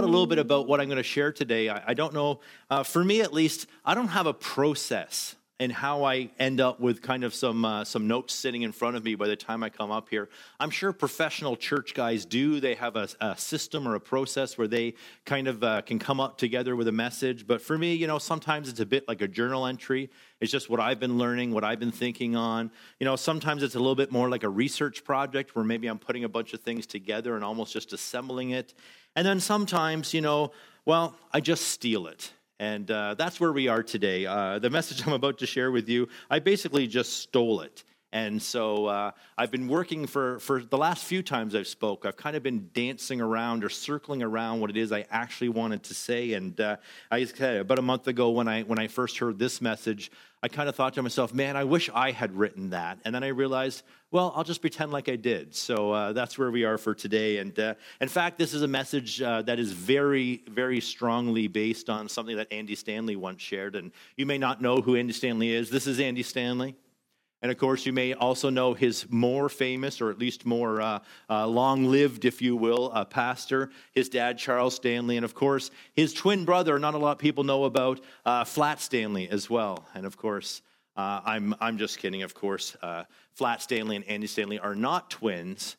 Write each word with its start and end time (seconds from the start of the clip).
thought 0.00 0.08
a 0.08 0.12
little 0.12 0.26
bit 0.26 0.38
about 0.38 0.66
what 0.66 0.80
I'm 0.80 0.86
going 0.86 0.96
to 0.96 1.02
share 1.02 1.30
today. 1.30 1.68
I, 1.68 1.82
I 1.88 1.94
don't 1.94 2.14
know, 2.14 2.40
uh, 2.70 2.82
for 2.84 3.04
me 3.04 3.20
at 3.20 3.34
least, 3.34 3.66
I 3.84 3.94
don't 3.94 4.08
have 4.08 4.26
a 4.26 4.32
process 4.32 5.36
and 5.60 5.70
how 5.70 6.04
I 6.04 6.30
end 6.38 6.58
up 6.58 6.80
with 6.80 7.02
kind 7.02 7.22
of 7.22 7.34
some 7.34 7.66
uh, 7.66 7.84
some 7.84 8.08
notes 8.08 8.32
sitting 8.34 8.62
in 8.62 8.72
front 8.72 8.96
of 8.96 9.04
me 9.04 9.14
by 9.14 9.28
the 9.28 9.36
time 9.36 9.62
I 9.62 9.68
come 9.68 9.90
up 9.90 10.08
here. 10.08 10.30
I'm 10.58 10.70
sure 10.70 10.90
professional 10.94 11.54
church 11.54 11.92
guys 11.92 12.24
do. 12.24 12.60
They 12.60 12.74
have 12.76 12.96
a, 12.96 13.08
a 13.20 13.36
system 13.36 13.86
or 13.86 13.94
a 13.94 14.00
process 14.00 14.56
where 14.56 14.66
they 14.66 14.94
kind 15.26 15.46
of 15.46 15.62
uh, 15.62 15.82
can 15.82 15.98
come 15.98 16.18
up 16.18 16.38
together 16.38 16.74
with 16.74 16.88
a 16.88 16.92
message. 16.92 17.46
But 17.46 17.60
for 17.60 17.76
me, 17.76 17.94
you 17.94 18.06
know, 18.06 18.18
sometimes 18.18 18.70
it's 18.70 18.80
a 18.80 18.86
bit 18.86 19.06
like 19.06 19.20
a 19.20 19.28
journal 19.28 19.66
entry. 19.66 20.08
It's 20.40 20.50
just 20.50 20.70
what 20.70 20.80
I've 20.80 20.98
been 20.98 21.18
learning, 21.18 21.52
what 21.52 21.62
I've 21.62 21.78
been 21.78 21.92
thinking 21.92 22.36
on. 22.36 22.70
You 22.98 23.04
know, 23.04 23.16
sometimes 23.16 23.62
it's 23.62 23.74
a 23.74 23.78
little 23.78 23.94
bit 23.94 24.10
more 24.10 24.30
like 24.30 24.44
a 24.44 24.48
research 24.48 25.04
project 25.04 25.54
where 25.54 25.64
maybe 25.64 25.88
I'm 25.88 25.98
putting 25.98 26.24
a 26.24 26.28
bunch 26.28 26.54
of 26.54 26.60
things 26.60 26.86
together 26.86 27.34
and 27.34 27.44
almost 27.44 27.74
just 27.74 27.92
assembling 27.92 28.50
it. 28.50 28.72
And 29.14 29.26
then 29.26 29.40
sometimes, 29.40 30.14
you 30.14 30.22
know, 30.22 30.52
well, 30.86 31.16
I 31.34 31.40
just 31.40 31.68
steal 31.68 32.06
it 32.06 32.32
and 32.60 32.90
uh, 32.90 33.14
that's 33.14 33.40
where 33.40 33.52
we 33.52 33.68
are 33.68 33.82
today. 33.82 34.26
Uh, 34.26 34.58
the 34.58 34.68
message 34.68 35.04
I'm 35.06 35.14
about 35.14 35.38
to 35.38 35.46
share 35.46 35.72
with 35.72 35.88
you, 35.88 36.08
I 36.28 36.38
basically 36.38 36.86
just 36.86 37.16
stole 37.16 37.62
it. 37.62 37.82
And 38.12 38.42
so 38.42 38.86
uh, 38.86 39.12
I've 39.38 39.52
been 39.52 39.68
working 39.68 40.06
for, 40.06 40.40
for 40.40 40.60
the 40.60 40.76
last 40.76 41.04
few 41.04 41.22
times 41.22 41.54
I've 41.54 41.68
spoke. 41.68 42.04
I've 42.04 42.16
kind 42.16 42.34
of 42.34 42.42
been 42.42 42.68
dancing 42.74 43.20
around 43.20 43.62
or 43.62 43.68
circling 43.68 44.22
around 44.22 44.60
what 44.60 44.70
it 44.70 44.76
is 44.76 44.90
I 44.90 45.06
actually 45.10 45.50
wanted 45.50 45.84
to 45.84 45.94
say. 45.94 46.32
And 46.32 46.60
uh, 46.60 46.76
I 47.10 47.24
said 47.24 47.58
about 47.58 47.78
a 47.78 47.82
month 47.82 48.08
ago 48.08 48.30
when 48.30 48.48
I 48.48 48.62
when 48.62 48.80
I 48.80 48.88
first 48.88 49.18
heard 49.18 49.38
this 49.38 49.60
message, 49.60 50.10
I 50.42 50.48
kind 50.48 50.68
of 50.68 50.74
thought 50.74 50.94
to 50.94 51.02
myself, 51.02 51.32
"Man, 51.32 51.56
I 51.56 51.64
wish 51.64 51.88
I 51.94 52.10
had 52.10 52.36
written 52.36 52.70
that." 52.70 52.98
And 53.04 53.14
then 53.14 53.22
I 53.22 53.28
realized, 53.28 53.84
well, 54.10 54.32
I'll 54.34 54.44
just 54.44 54.60
pretend 54.60 54.90
like 54.90 55.08
I 55.08 55.14
did. 55.14 55.54
So 55.54 55.92
uh, 55.92 56.12
that's 56.12 56.36
where 56.36 56.50
we 56.50 56.64
are 56.64 56.78
for 56.78 56.94
today. 56.94 57.38
And 57.38 57.56
uh, 57.58 57.74
in 58.00 58.08
fact, 58.08 58.38
this 58.38 58.54
is 58.54 58.62
a 58.62 58.68
message 58.68 59.22
uh, 59.22 59.42
that 59.42 59.60
is 59.60 59.70
very, 59.70 60.42
very 60.48 60.80
strongly 60.80 61.46
based 61.46 61.88
on 61.88 62.08
something 62.08 62.36
that 62.36 62.52
Andy 62.52 62.74
Stanley 62.74 63.14
once 63.14 63.40
shared. 63.40 63.76
And 63.76 63.92
you 64.16 64.26
may 64.26 64.38
not 64.38 64.60
know 64.60 64.80
who 64.80 64.96
Andy 64.96 65.12
Stanley 65.12 65.52
is. 65.52 65.70
This 65.70 65.86
is 65.86 66.00
Andy 66.00 66.24
Stanley. 66.24 66.74
And 67.42 67.50
of 67.50 67.56
course, 67.56 67.86
you 67.86 67.92
may 67.92 68.12
also 68.12 68.50
know 68.50 68.74
his 68.74 69.06
more 69.08 69.48
famous, 69.48 70.00
or 70.02 70.10
at 70.10 70.18
least 70.18 70.44
more 70.44 70.80
uh, 70.80 70.98
uh, 71.30 71.46
long 71.46 71.86
lived, 71.86 72.26
if 72.26 72.42
you 72.42 72.54
will, 72.54 72.90
uh, 72.92 73.06
pastor, 73.06 73.70
his 73.92 74.10
dad, 74.10 74.36
Charles 74.36 74.74
Stanley. 74.74 75.16
And 75.16 75.24
of 75.24 75.34
course, 75.34 75.70
his 75.94 76.12
twin 76.12 76.44
brother, 76.44 76.78
not 76.78 76.94
a 76.94 76.98
lot 76.98 77.12
of 77.12 77.18
people 77.18 77.44
know 77.44 77.64
about, 77.64 78.00
uh, 78.26 78.44
Flat 78.44 78.80
Stanley 78.80 79.28
as 79.30 79.48
well. 79.48 79.86
And 79.94 80.04
of 80.04 80.18
course, 80.18 80.60
uh, 80.96 81.22
I'm, 81.24 81.54
I'm 81.60 81.78
just 81.78 81.98
kidding, 81.98 82.22
of 82.22 82.34
course. 82.34 82.76
Uh, 82.82 83.04
Flat 83.32 83.62
Stanley 83.62 83.96
and 83.96 84.04
Andy 84.04 84.26
Stanley 84.26 84.58
are 84.58 84.74
not 84.74 85.08
twins, 85.08 85.76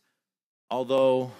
although 0.71 1.31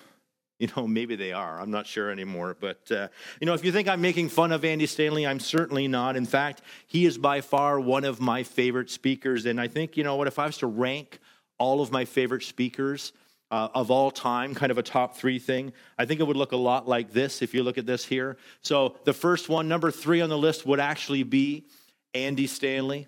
you 0.62 0.68
know, 0.78 0.88
maybe 0.88 1.16
they 1.16 1.34
are. 1.34 1.60
I'm 1.60 1.72
not 1.72 1.88
sure 1.88 2.12
anymore. 2.12 2.56
But, 2.58 2.92
uh, 2.92 3.08
you 3.40 3.48
know, 3.48 3.56
if 3.56 3.66
you 3.66 3.72
think 3.72 3.88
I'm 3.88 4.00
making 4.00 4.30
fun 4.30 4.52
of 4.52 4.64
Andy 4.64 4.86
Stanley, 4.86 5.26
I'm 5.26 5.40
certainly 5.40 5.88
not. 5.88 6.16
In 6.16 6.28
fact, 6.28 6.62
he 6.86 7.08
is 7.08 7.18
by 7.18 7.42
far 7.42 7.80
one 7.80 8.06
of 8.06 8.22
my 8.22 8.44
favorite 8.44 8.92
speakers. 8.92 9.48
And 9.48 9.60
I 9.60 9.68
think, 9.68 9.98
you 9.98 10.04
know 10.04 10.16
what, 10.18 10.28
if 10.28 10.38
I 10.38 10.46
was 10.46 10.60
to 10.60 10.68
rank 10.68 11.20
all 11.58 11.82
of 11.82 11.92
my 11.92 12.06
favorite 12.06 12.44
speakers 12.44 13.12
uh, 13.50 13.70
of 13.74 13.90
all 13.90 14.12
time, 14.12 14.54
kind 14.54 14.72
of 14.72 14.78
a 14.78 14.84
top 14.84 15.18
three 15.18 15.40
thing, 15.40 15.74
I 15.98 16.06
think 16.06 16.20
it 16.20 16.28
would 16.28 16.38
look 16.38 16.52
a 16.52 16.58
lot 16.58 16.88
like 16.88 17.12
this 17.12 17.42
if 17.42 17.56
you 17.56 17.64
look 17.64 17.80
at 17.80 17.88
this 17.88 18.06
here. 18.06 18.38
So 18.62 18.98
the 19.04 19.14
first 19.14 19.50
one, 19.50 19.68
number 19.68 19.90
three 19.90 20.22
on 20.22 20.30
the 20.30 20.38
list, 20.38 20.64
would 20.68 20.80
actually 20.80 21.24
be 21.24 21.66
Andy 22.14 22.46
Stanley. 22.46 23.08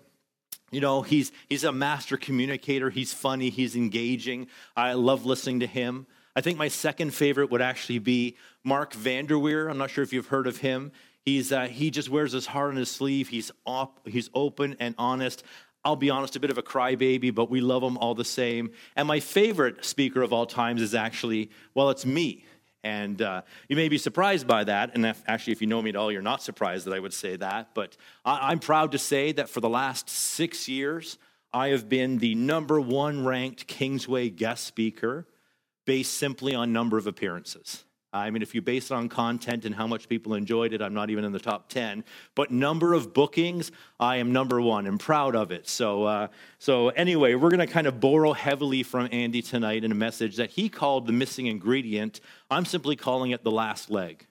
You 0.72 0.80
know, 0.80 1.02
he's, 1.02 1.30
he's 1.48 1.62
a 1.62 1.70
master 1.70 2.16
communicator. 2.16 2.90
He's 2.90 3.12
funny. 3.12 3.48
He's 3.48 3.76
engaging. 3.76 4.48
I 4.76 4.94
love 4.94 5.24
listening 5.24 5.60
to 5.60 5.68
him. 5.68 6.08
I 6.36 6.40
think 6.40 6.58
my 6.58 6.68
second 6.68 7.14
favorite 7.14 7.50
would 7.50 7.62
actually 7.62 8.00
be 8.00 8.36
Mark 8.64 8.92
Vanderweer. 8.92 9.70
I'm 9.70 9.78
not 9.78 9.90
sure 9.90 10.02
if 10.02 10.12
you've 10.12 10.26
heard 10.26 10.46
of 10.46 10.58
him. 10.58 10.90
He's, 11.24 11.52
uh, 11.52 11.66
he 11.66 11.90
just 11.90 12.08
wears 12.08 12.32
his 12.32 12.46
heart 12.46 12.70
on 12.70 12.76
his 12.76 12.90
sleeve. 12.90 13.28
He's, 13.28 13.50
op- 13.64 14.06
he's 14.06 14.30
open 14.34 14.76
and 14.80 14.94
honest. 14.98 15.44
I'll 15.84 15.96
be 15.96 16.10
honest, 16.10 16.34
a 16.34 16.40
bit 16.40 16.50
of 16.50 16.58
a 16.58 16.62
crybaby, 16.62 17.34
but 17.34 17.50
we 17.50 17.60
love 17.60 17.82
him 17.82 17.96
all 17.98 18.14
the 18.14 18.24
same. 18.24 18.72
And 18.96 19.06
my 19.06 19.20
favorite 19.20 19.84
speaker 19.84 20.22
of 20.22 20.32
all 20.32 20.46
times 20.46 20.82
is 20.82 20.94
actually, 20.94 21.50
well, 21.74 21.90
it's 21.90 22.04
me. 22.04 22.44
And 22.82 23.22
uh, 23.22 23.42
you 23.68 23.76
may 23.76 23.88
be 23.88 23.96
surprised 23.96 24.46
by 24.46 24.64
that. 24.64 24.90
And 24.94 25.06
if, 25.06 25.22
actually, 25.26 25.52
if 25.52 25.60
you 25.60 25.66
know 25.66 25.80
me 25.80 25.90
at 25.90 25.96
all, 25.96 26.10
you're 26.10 26.20
not 26.20 26.42
surprised 26.42 26.86
that 26.86 26.92
I 26.94 26.98
would 26.98 27.14
say 27.14 27.36
that. 27.36 27.70
But 27.74 27.96
I, 28.24 28.50
I'm 28.50 28.58
proud 28.58 28.92
to 28.92 28.98
say 28.98 29.32
that 29.32 29.48
for 29.48 29.60
the 29.60 29.68
last 29.68 30.10
six 30.10 30.68
years, 30.68 31.16
I 31.52 31.68
have 31.68 31.88
been 31.88 32.18
the 32.18 32.34
number 32.34 32.80
one 32.80 33.24
ranked 33.24 33.66
Kingsway 33.66 34.28
guest 34.28 34.64
speaker 34.64 35.26
based 35.84 36.14
simply 36.14 36.54
on 36.54 36.72
number 36.72 36.98
of 36.98 37.06
appearances. 37.06 37.84
I 38.14 38.30
mean, 38.30 38.42
if 38.42 38.54
you 38.54 38.62
base 38.62 38.92
it 38.92 38.94
on 38.94 39.08
content 39.08 39.64
and 39.64 39.74
how 39.74 39.88
much 39.88 40.08
people 40.08 40.34
enjoyed 40.34 40.72
it, 40.72 40.80
I'm 40.80 40.94
not 40.94 41.10
even 41.10 41.24
in 41.24 41.32
the 41.32 41.40
top 41.40 41.68
10. 41.68 42.04
But 42.36 42.52
number 42.52 42.94
of 42.94 43.12
bookings, 43.12 43.72
I 43.98 44.16
am 44.18 44.32
number 44.32 44.60
one 44.60 44.86
and 44.86 45.00
proud 45.00 45.34
of 45.34 45.50
it. 45.50 45.68
So, 45.68 46.04
uh, 46.04 46.28
so 46.60 46.90
anyway, 46.90 47.34
we're 47.34 47.50
going 47.50 47.66
to 47.66 47.66
kind 47.66 47.88
of 47.88 47.98
borrow 47.98 48.32
heavily 48.32 48.84
from 48.84 49.08
Andy 49.10 49.42
tonight 49.42 49.82
in 49.82 49.90
a 49.90 49.96
message 49.96 50.36
that 50.36 50.50
he 50.50 50.68
called 50.68 51.08
the 51.08 51.12
missing 51.12 51.46
ingredient. 51.46 52.20
I'm 52.48 52.64
simply 52.64 52.94
calling 52.94 53.32
it 53.32 53.42
the 53.42 53.50
last 53.50 53.90
leg. 53.90 54.24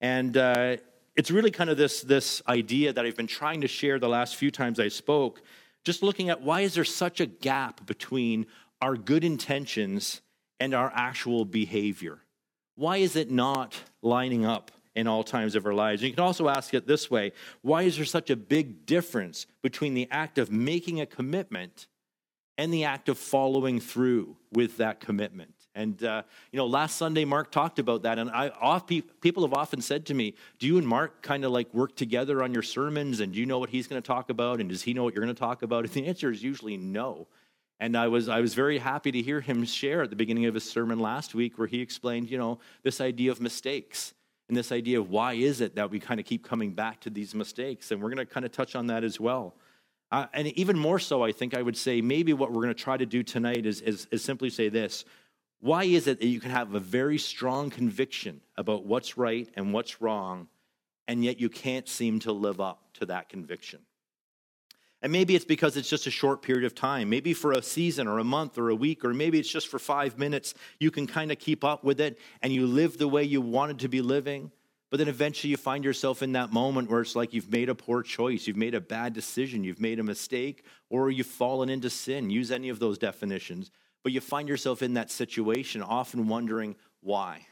And 0.00 0.36
uh, 0.36 0.76
it's 1.16 1.32
really 1.32 1.50
kind 1.50 1.70
of 1.70 1.76
this, 1.76 2.02
this 2.02 2.40
idea 2.46 2.92
that 2.92 3.04
I've 3.04 3.16
been 3.16 3.26
trying 3.26 3.62
to 3.62 3.68
share 3.68 3.98
the 3.98 4.08
last 4.08 4.36
few 4.36 4.52
times 4.52 4.78
I 4.78 4.86
spoke, 4.86 5.42
just 5.82 6.04
looking 6.04 6.30
at 6.30 6.42
why 6.42 6.60
is 6.60 6.74
there 6.74 6.84
such 6.84 7.18
a 7.18 7.26
gap 7.26 7.84
between 7.84 8.46
our 8.80 8.96
good 8.96 9.24
intentions 9.24 10.20
and 10.60 10.74
our 10.74 10.90
actual 10.94 11.44
behavior? 11.44 12.18
Why 12.76 12.98
is 12.98 13.16
it 13.16 13.30
not 13.30 13.80
lining 14.02 14.44
up 14.44 14.70
in 14.94 15.06
all 15.06 15.24
times 15.24 15.54
of 15.54 15.66
our 15.66 15.74
lives? 15.74 16.02
And 16.02 16.08
you 16.08 16.14
can 16.14 16.24
also 16.24 16.48
ask 16.48 16.72
it 16.74 16.86
this 16.86 17.10
way 17.10 17.32
why 17.62 17.82
is 17.82 17.96
there 17.96 18.04
such 18.04 18.30
a 18.30 18.36
big 18.36 18.86
difference 18.86 19.46
between 19.62 19.94
the 19.94 20.08
act 20.10 20.38
of 20.38 20.50
making 20.50 21.00
a 21.00 21.06
commitment 21.06 21.86
and 22.56 22.72
the 22.72 22.84
act 22.84 23.08
of 23.08 23.18
following 23.18 23.80
through 23.80 24.36
with 24.52 24.76
that 24.78 25.00
commitment? 25.00 25.54
And 25.74 26.02
uh, 26.02 26.22
you 26.50 26.56
know, 26.56 26.66
last 26.66 26.96
Sunday 26.96 27.24
Mark 27.24 27.52
talked 27.52 27.78
about 27.78 28.02
that, 28.02 28.18
and 28.18 28.30
I 28.30 28.48
off, 28.48 28.86
people 28.86 29.44
have 29.44 29.54
often 29.54 29.80
said 29.80 30.06
to 30.06 30.14
me, 30.14 30.34
"Do 30.58 30.66
you 30.66 30.78
and 30.78 30.86
Mark 30.86 31.22
kind 31.22 31.44
of 31.44 31.52
like 31.52 31.72
work 31.72 31.94
together 31.94 32.42
on 32.42 32.52
your 32.52 32.64
sermons? 32.64 33.20
And 33.20 33.32
do 33.32 33.38
you 33.38 33.46
know 33.46 33.60
what 33.60 33.70
he's 33.70 33.86
going 33.86 34.02
to 34.02 34.06
talk 34.06 34.28
about? 34.28 34.60
And 34.60 34.68
does 34.68 34.82
he 34.82 34.92
know 34.92 35.04
what 35.04 35.14
you're 35.14 35.22
going 35.22 35.34
to 35.34 35.38
talk 35.38 35.62
about?" 35.62 35.84
And 35.84 35.92
the 35.92 36.06
answer 36.06 36.32
is 36.32 36.42
usually 36.42 36.76
no. 36.76 37.28
And 37.80 37.96
I 37.96 38.08
was, 38.08 38.28
I 38.28 38.40
was 38.40 38.54
very 38.54 38.78
happy 38.78 39.12
to 39.12 39.22
hear 39.22 39.40
him 39.40 39.64
share 39.64 40.02
at 40.02 40.10
the 40.10 40.16
beginning 40.16 40.46
of 40.46 40.54
his 40.54 40.68
sermon 40.68 40.98
last 40.98 41.34
week 41.34 41.58
where 41.58 41.68
he 41.68 41.80
explained, 41.80 42.30
you 42.30 42.38
know, 42.38 42.58
this 42.82 43.00
idea 43.00 43.30
of 43.30 43.40
mistakes 43.40 44.14
and 44.48 44.56
this 44.56 44.72
idea 44.72 44.98
of 44.98 45.10
why 45.10 45.34
is 45.34 45.60
it 45.60 45.76
that 45.76 45.90
we 45.90 46.00
kind 46.00 46.18
of 46.18 46.26
keep 46.26 46.44
coming 46.44 46.72
back 46.72 47.00
to 47.00 47.10
these 47.10 47.34
mistakes. 47.34 47.90
And 47.90 48.02
we're 48.02 48.10
going 48.10 48.26
to 48.26 48.32
kind 48.32 48.44
of 48.44 48.50
touch 48.50 48.74
on 48.74 48.88
that 48.88 49.04
as 49.04 49.20
well. 49.20 49.54
Uh, 50.10 50.26
and 50.32 50.48
even 50.48 50.78
more 50.78 50.98
so, 50.98 51.22
I 51.22 51.32
think 51.32 51.56
I 51.56 51.62
would 51.62 51.76
say 51.76 52.00
maybe 52.00 52.32
what 52.32 52.50
we're 52.50 52.62
going 52.62 52.74
to 52.74 52.82
try 52.82 52.96
to 52.96 53.06
do 53.06 53.22
tonight 53.22 53.66
is, 53.66 53.80
is, 53.82 54.08
is 54.10 54.24
simply 54.24 54.50
say 54.50 54.68
this. 54.68 55.04
Why 55.60 55.84
is 55.84 56.06
it 56.06 56.20
that 56.20 56.26
you 56.26 56.40
can 56.40 56.50
have 56.50 56.74
a 56.74 56.80
very 56.80 57.18
strong 57.18 57.68
conviction 57.68 58.40
about 58.56 58.86
what's 58.86 59.18
right 59.18 59.48
and 59.54 59.72
what's 59.72 60.00
wrong, 60.00 60.48
and 61.06 61.24
yet 61.24 61.40
you 61.40 61.48
can't 61.48 61.88
seem 61.88 62.20
to 62.20 62.32
live 62.32 62.60
up 62.60 62.80
to 62.94 63.06
that 63.06 63.28
conviction? 63.28 63.80
And 65.00 65.12
maybe 65.12 65.36
it's 65.36 65.44
because 65.44 65.76
it's 65.76 65.88
just 65.88 66.08
a 66.08 66.10
short 66.10 66.42
period 66.42 66.64
of 66.64 66.74
time. 66.74 67.08
Maybe 67.08 67.32
for 67.32 67.52
a 67.52 67.62
season 67.62 68.08
or 68.08 68.18
a 68.18 68.24
month 68.24 68.58
or 68.58 68.70
a 68.70 68.74
week, 68.74 69.04
or 69.04 69.14
maybe 69.14 69.38
it's 69.38 69.50
just 69.50 69.68
for 69.68 69.78
five 69.78 70.18
minutes. 70.18 70.54
You 70.80 70.90
can 70.90 71.06
kind 71.06 71.30
of 71.30 71.38
keep 71.38 71.62
up 71.62 71.84
with 71.84 72.00
it 72.00 72.18
and 72.42 72.52
you 72.52 72.66
live 72.66 72.98
the 72.98 73.06
way 73.06 73.22
you 73.22 73.40
wanted 73.40 73.78
to 73.80 73.88
be 73.88 74.00
living. 74.00 74.50
But 74.90 74.96
then 74.96 75.08
eventually 75.08 75.50
you 75.50 75.56
find 75.56 75.84
yourself 75.84 76.22
in 76.22 76.32
that 76.32 76.52
moment 76.52 76.90
where 76.90 77.02
it's 77.02 77.14
like 77.14 77.32
you've 77.32 77.52
made 77.52 77.68
a 77.68 77.74
poor 77.74 78.02
choice, 78.02 78.46
you've 78.46 78.56
made 78.56 78.74
a 78.74 78.80
bad 78.80 79.12
decision, 79.12 79.62
you've 79.62 79.80
made 79.80 80.00
a 80.00 80.02
mistake, 80.02 80.64
or 80.88 81.10
you've 81.10 81.26
fallen 81.26 81.68
into 81.68 81.90
sin. 81.90 82.30
Use 82.30 82.50
any 82.50 82.70
of 82.70 82.78
those 82.80 82.98
definitions. 82.98 83.70
But 84.02 84.12
you 84.12 84.20
find 84.20 84.48
yourself 84.48 84.82
in 84.82 84.94
that 84.94 85.10
situation, 85.10 85.82
often 85.82 86.26
wondering 86.26 86.74
why. 87.02 87.46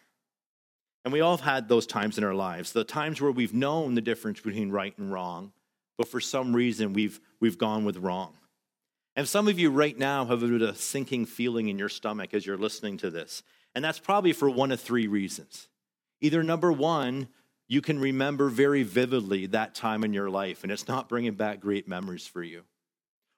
And 1.04 1.12
we 1.12 1.20
all 1.20 1.36
have 1.36 1.44
had 1.44 1.68
those 1.68 1.86
times 1.86 2.18
in 2.18 2.24
our 2.24 2.34
lives, 2.34 2.72
the 2.72 2.82
times 2.82 3.20
where 3.20 3.30
we've 3.30 3.54
known 3.54 3.94
the 3.94 4.00
difference 4.00 4.40
between 4.40 4.70
right 4.70 4.96
and 4.98 5.12
wrong 5.12 5.52
but 5.96 6.08
for 6.08 6.20
some 6.20 6.54
reason 6.54 6.92
we've, 6.92 7.20
we've 7.40 7.58
gone 7.58 7.84
with 7.84 7.96
wrong. 7.98 8.34
And 9.14 9.26
some 9.26 9.48
of 9.48 9.58
you 9.58 9.70
right 9.70 9.96
now 9.96 10.26
have 10.26 10.42
a 10.42 10.74
sinking 10.74 11.24
feeling 11.26 11.68
in 11.68 11.78
your 11.78 11.88
stomach 11.88 12.34
as 12.34 12.44
you're 12.44 12.58
listening 12.58 12.98
to 12.98 13.10
this. 13.10 13.42
And 13.74 13.84
that's 13.84 13.98
probably 13.98 14.32
for 14.32 14.50
one 14.50 14.72
of 14.72 14.80
three 14.80 15.06
reasons. 15.06 15.68
Either 16.20 16.42
number 16.42 16.70
one, 16.70 17.28
you 17.68 17.80
can 17.80 17.98
remember 17.98 18.48
very 18.48 18.82
vividly 18.82 19.46
that 19.46 19.74
time 19.74 20.04
in 20.04 20.12
your 20.12 20.30
life, 20.30 20.62
and 20.62 20.70
it's 20.70 20.86
not 20.86 21.08
bringing 21.08 21.34
back 21.34 21.60
great 21.60 21.88
memories 21.88 22.26
for 22.26 22.42
you. 22.42 22.62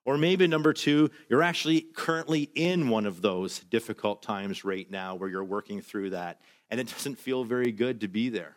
Or 0.05 0.19
maybe 0.19 0.46
number 0.46 0.72
two, 0.72 1.10
you're 1.28 1.43
actually 1.43 1.81
currently 1.81 2.50
in 2.55 2.88
one 2.88 3.06
of 3.06 3.22
those 3.22 3.60
difficult 3.60 4.22
times 4.22 4.64
right 4.64 4.90
now 4.90 5.14
where 5.14 5.28
you're 5.28 5.44
working 5.44 5.81
through 5.81 6.10
that, 6.10 6.40
and 6.70 6.81
it 6.81 6.88
doesn't 6.88 7.19
feel 7.19 7.44
very 7.44 7.72
good 7.72 8.00
to 8.00 8.08
be 8.08 8.28
there. 8.28 8.56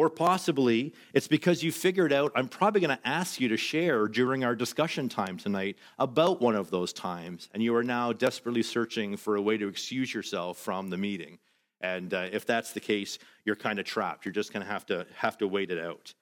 Or 0.00 0.08
possibly 0.08 0.94
it's 1.12 1.28
because 1.28 1.62
you 1.62 1.70
figured 1.70 2.10
out 2.10 2.32
I'm 2.34 2.48
probably 2.48 2.80
going 2.80 2.96
to 2.96 3.06
ask 3.06 3.38
you 3.38 3.48
to 3.48 3.58
share 3.58 4.08
during 4.08 4.44
our 4.44 4.56
discussion 4.56 5.10
time 5.10 5.36
tonight 5.36 5.76
about 5.98 6.40
one 6.40 6.56
of 6.56 6.70
those 6.70 6.94
times, 6.94 7.50
and 7.52 7.62
you 7.62 7.76
are 7.76 7.84
now 7.84 8.14
desperately 8.14 8.62
searching 8.62 9.18
for 9.18 9.36
a 9.36 9.42
way 9.42 9.58
to 9.58 9.68
excuse 9.68 10.14
yourself 10.14 10.56
from 10.56 10.88
the 10.88 10.96
meeting. 10.96 11.38
And 11.82 12.14
uh, 12.14 12.28
if 12.32 12.46
that's 12.46 12.72
the 12.72 12.80
case, 12.80 13.18
you're 13.44 13.56
kind 13.56 13.78
of 13.78 13.84
trapped. 13.84 14.24
You're 14.24 14.32
just 14.32 14.54
going 14.54 14.64
to 14.64 14.72
have 14.72 14.86
to 14.86 15.06
have 15.16 15.36
to 15.36 15.46
wait 15.46 15.70
it 15.70 15.78
out. 15.78 16.14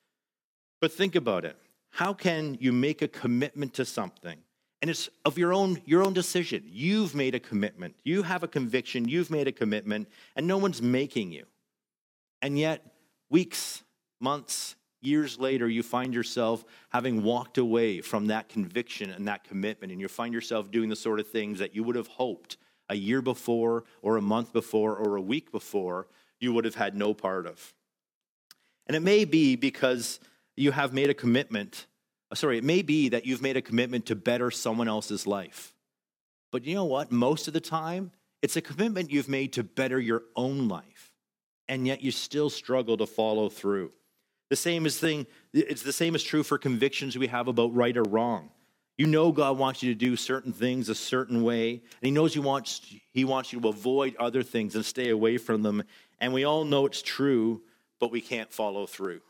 But 0.81 0.90
think 0.90 1.14
about 1.14 1.44
it. 1.44 1.56
How 1.90 2.12
can 2.12 2.58
you 2.60 2.72
make 2.72 3.00
a 3.00 3.06
commitment 3.06 3.74
to 3.74 3.84
something? 3.84 4.38
And 4.82 4.90
it's 4.90 5.08
of 5.24 5.38
your 5.38 5.52
own 5.52 5.82
your 5.84 6.04
own 6.04 6.14
decision. 6.14 6.64
You've 6.66 7.14
made 7.14 7.36
a 7.36 7.40
commitment. 7.40 7.94
You 8.02 8.24
have 8.24 8.42
a 8.42 8.48
conviction, 8.48 9.06
you've 9.06 9.31
made 9.31 9.46
a 9.46 9.52
commitment, 9.52 10.08
and 10.34 10.48
no 10.48 10.58
one's 10.58 10.82
making 10.82 11.31
you. 11.31 11.46
And 12.42 12.58
yet, 12.58 12.84
weeks, 13.30 13.82
months, 14.20 14.76
years 15.00 15.38
later, 15.38 15.69
you 15.69 15.82
find 15.82 16.14
yourself 16.14 16.64
having 16.90 17.22
walked 17.22 17.58
away 17.58 18.00
from 18.00 18.26
that 18.26 18.48
conviction 18.48 19.10
and 19.10 19.28
that 19.28 19.44
commitment, 19.44 19.92
and 19.92 20.00
you 20.00 20.08
find 20.08 20.34
yourself 20.34 20.70
doing 20.70 20.88
the 20.88 20.96
sort 20.96 21.20
of 21.20 21.28
things 21.28 21.58
that 21.58 21.75
you 21.75 21.84
would 21.84 21.96
have 21.96 22.08
hoped 22.08 22.56
a 22.88 22.94
year 22.94 23.20
before, 23.20 23.84
or 24.02 24.16
a 24.16 24.22
month 24.22 24.52
before, 24.52 24.96
or 24.96 25.16
a 25.16 25.20
week 25.20 25.52
before, 25.52 26.06
you 26.40 26.52
would 26.52 26.64
have 26.64 26.75
had 26.75 26.96
no 26.96 27.12
part 27.12 27.46
of. 27.46 27.75
And 28.86 28.96
it 28.96 29.00
may 29.00 29.25
be 29.25 29.56
because 29.56 30.20
you 30.56 30.72
have 30.72 30.92
made 30.94 31.10
a 31.10 31.14
commitment. 31.14 31.86
Uh, 32.31 32.34
sorry, 32.34 32.58
it 32.58 32.64
may 32.64 32.82
be 32.82 33.10
that 33.10 33.26
you've 33.26 33.42
made 33.42 33.56
a 33.56 33.62
commitment 33.62 34.06
to 34.06 34.16
better 34.16 34.50
someone 34.50 34.88
else's 34.88 35.26
life. 35.26 35.74
But 36.50 36.64
you 36.64 36.74
know 36.74 36.86
what? 36.86 37.12
Most 37.12 37.46
of 37.46 37.54
the 37.54 37.60
time, 37.60 38.12
it's 38.40 38.56
a 38.56 38.62
commitment 38.62 39.10
you've 39.10 39.28
made 39.28 39.52
to 39.54 39.62
better 39.62 40.00
your 40.00 40.22
own 40.34 40.69
life. 40.69 41.07
And 41.69 41.87
yet 41.87 42.03
you 42.03 42.11
still 42.11 42.50
struggle 42.50 42.97
to 42.97 43.06
follow 43.06 43.49
through. 43.49 43.93
The 44.50 44.56
same 44.56 44.87
is 44.87 44.99
thing, 44.99 45.26
it's 45.53 45.82
the 45.82 45.93
same 45.93 46.15
is 46.15 46.23
true 46.23 46.43
for 46.43 46.56
convictions 46.56 47.19
we 47.19 47.26
have 47.26 47.49
about 47.49 47.75
right 47.75 47.97
or 47.97 48.05
wrong. 48.05 48.50
You 48.97 49.06
know 49.06 49.31
God 49.31 49.59
wants 49.59 49.82
you 49.82 49.93
to 49.93 49.99
do 49.99 50.17
certain 50.17 50.53
things 50.53 50.88
a 50.88 50.94
certain 50.94 51.43
way, 51.43 51.70
and 51.73 51.82
He 52.03 52.11
knows 52.11 52.35
He 52.35 52.41
wants, 52.41 52.81
he 53.12 53.25
wants 53.25 53.53
you 53.53 53.61
to 53.61 53.69
avoid 53.69 54.17
other 54.17 54.43
things 54.43 54.75
and 54.75 54.85
stay 54.85 55.11
away 55.11 55.38
from 55.38 55.62
them. 55.62 55.85
And 56.19 56.32
we 56.32 56.44
all 56.44 56.65
know 56.65 56.87
it's 56.87 57.03
true, 57.03 57.62
but 58.00 58.11
we 58.11 58.20
can't 58.20 58.53
follow 58.53 58.87
through. 58.87 59.20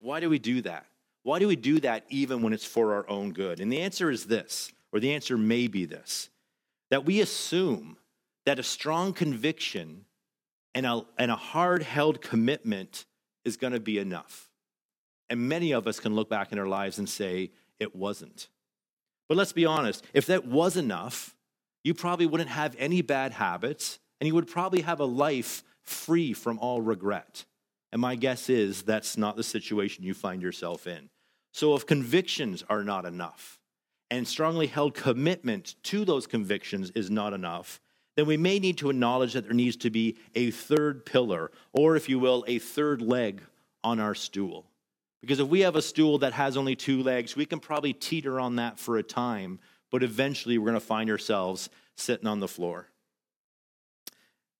Why 0.00 0.20
do 0.20 0.30
we 0.30 0.38
do 0.38 0.62
that? 0.62 0.86
Why 1.22 1.38
do 1.38 1.48
we 1.48 1.56
do 1.56 1.80
that 1.80 2.04
even 2.08 2.42
when 2.42 2.52
it's 2.52 2.64
for 2.64 2.94
our 2.94 3.08
own 3.08 3.32
good? 3.32 3.60
And 3.60 3.72
the 3.72 3.80
answer 3.80 4.10
is 4.10 4.26
this, 4.26 4.72
or 4.92 5.00
the 5.00 5.12
answer 5.14 5.36
may 5.36 5.66
be 5.66 5.84
this 5.84 6.28
that 6.90 7.04
we 7.04 7.20
assume 7.20 7.96
that 8.46 8.58
a 8.58 8.64
strong 8.64 9.12
conviction 9.12 10.04
and 10.74 10.86
a, 10.86 11.02
and 11.18 11.30
a 11.30 11.36
hard 11.36 11.82
held 11.82 12.20
commitment 12.20 13.06
is 13.44 13.56
going 13.56 13.72
to 13.72 13.80
be 13.80 13.98
enough. 13.98 14.50
And 15.28 15.48
many 15.48 15.72
of 15.72 15.86
us 15.86 16.00
can 16.00 16.14
look 16.14 16.28
back 16.28 16.52
in 16.52 16.58
our 16.58 16.66
lives 16.66 16.98
and 16.98 17.08
say, 17.08 17.52
it 17.78 17.94
wasn't. 17.94 18.48
But 19.28 19.38
let's 19.38 19.52
be 19.52 19.64
honest, 19.64 20.04
if 20.12 20.26
that 20.26 20.46
was 20.46 20.76
enough, 20.76 21.36
you 21.84 21.94
probably 21.94 22.26
wouldn't 22.26 22.50
have 22.50 22.76
any 22.78 23.00
bad 23.00 23.32
habits 23.32 23.98
and 24.20 24.26
you 24.26 24.34
would 24.34 24.48
probably 24.48 24.82
have 24.82 25.00
a 25.00 25.04
life 25.04 25.62
free 25.82 26.32
from 26.32 26.58
all 26.58 26.80
regret. 26.80 27.44
And 27.92 28.00
my 28.00 28.16
guess 28.16 28.50
is 28.50 28.82
that's 28.82 29.16
not 29.16 29.36
the 29.36 29.42
situation 29.42 30.04
you 30.04 30.14
find 30.14 30.42
yourself 30.42 30.86
in. 30.86 31.08
So 31.52 31.74
if 31.74 31.86
convictions 31.86 32.62
are 32.68 32.84
not 32.84 33.04
enough 33.04 33.58
and 34.10 34.26
strongly 34.26 34.66
held 34.66 34.94
commitment 34.94 35.76
to 35.84 36.04
those 36.04 36.26
convictions 36.26 36.90
is 36.90 37.10
not 37.10 37.32
enough, 37.32 37.80
then 38.20 38.26
we 38.26 38.36
may 38.36 38.58
need 38.58 38.76
to 38.76 38.90
acknowledge 38.90 39.32
that 39.32 39.46
there 39.46 39.54
needs 39.54 39.76
to 39.76 39.88
be 39.88 40.18
a 40.34 40.50
third 40.50 41.06
pillar, 41.06 41.50
or 41.72 41.96
if 41.96 42.06
you 42.06 42.18
will, 42.18 42.44
a 42.46 42.58
third 42.58 43.00
leg 43.00 43.40
on 43.82 43.98
our 43.98 44.14
stool. 44.14 44.66
Because 45.22 45.40
if 45.40 45.48
we 45.48 45.60
have 45.60 45.74
a 45.74 45.80
stool 45.80 46.18
that 46.18 46.34
has 46.34 46.58
only 46.58 46.76
two 46.76 47.02
legs, 47.02 47.34
we 47.34 47.46
can 47.46 47.60
probably 47.60 47.94
teeter 47.94 48.38
on 48.38 48.56
that 48.56 48.78
for 48.78 48.98
a 48.98 49.02
time, 49.02 49.58
but 49.90 50.02
eventually 50.02 50.58
we're 50.58 50.66
going 50.66 50.74
to 50.74 50.80
find 50.80 51.08
ourselves 51.08 51.70
sitting 51.96 52.26
on 52.26 52.40
the 52.40 52.46
floor. 52.46 52.88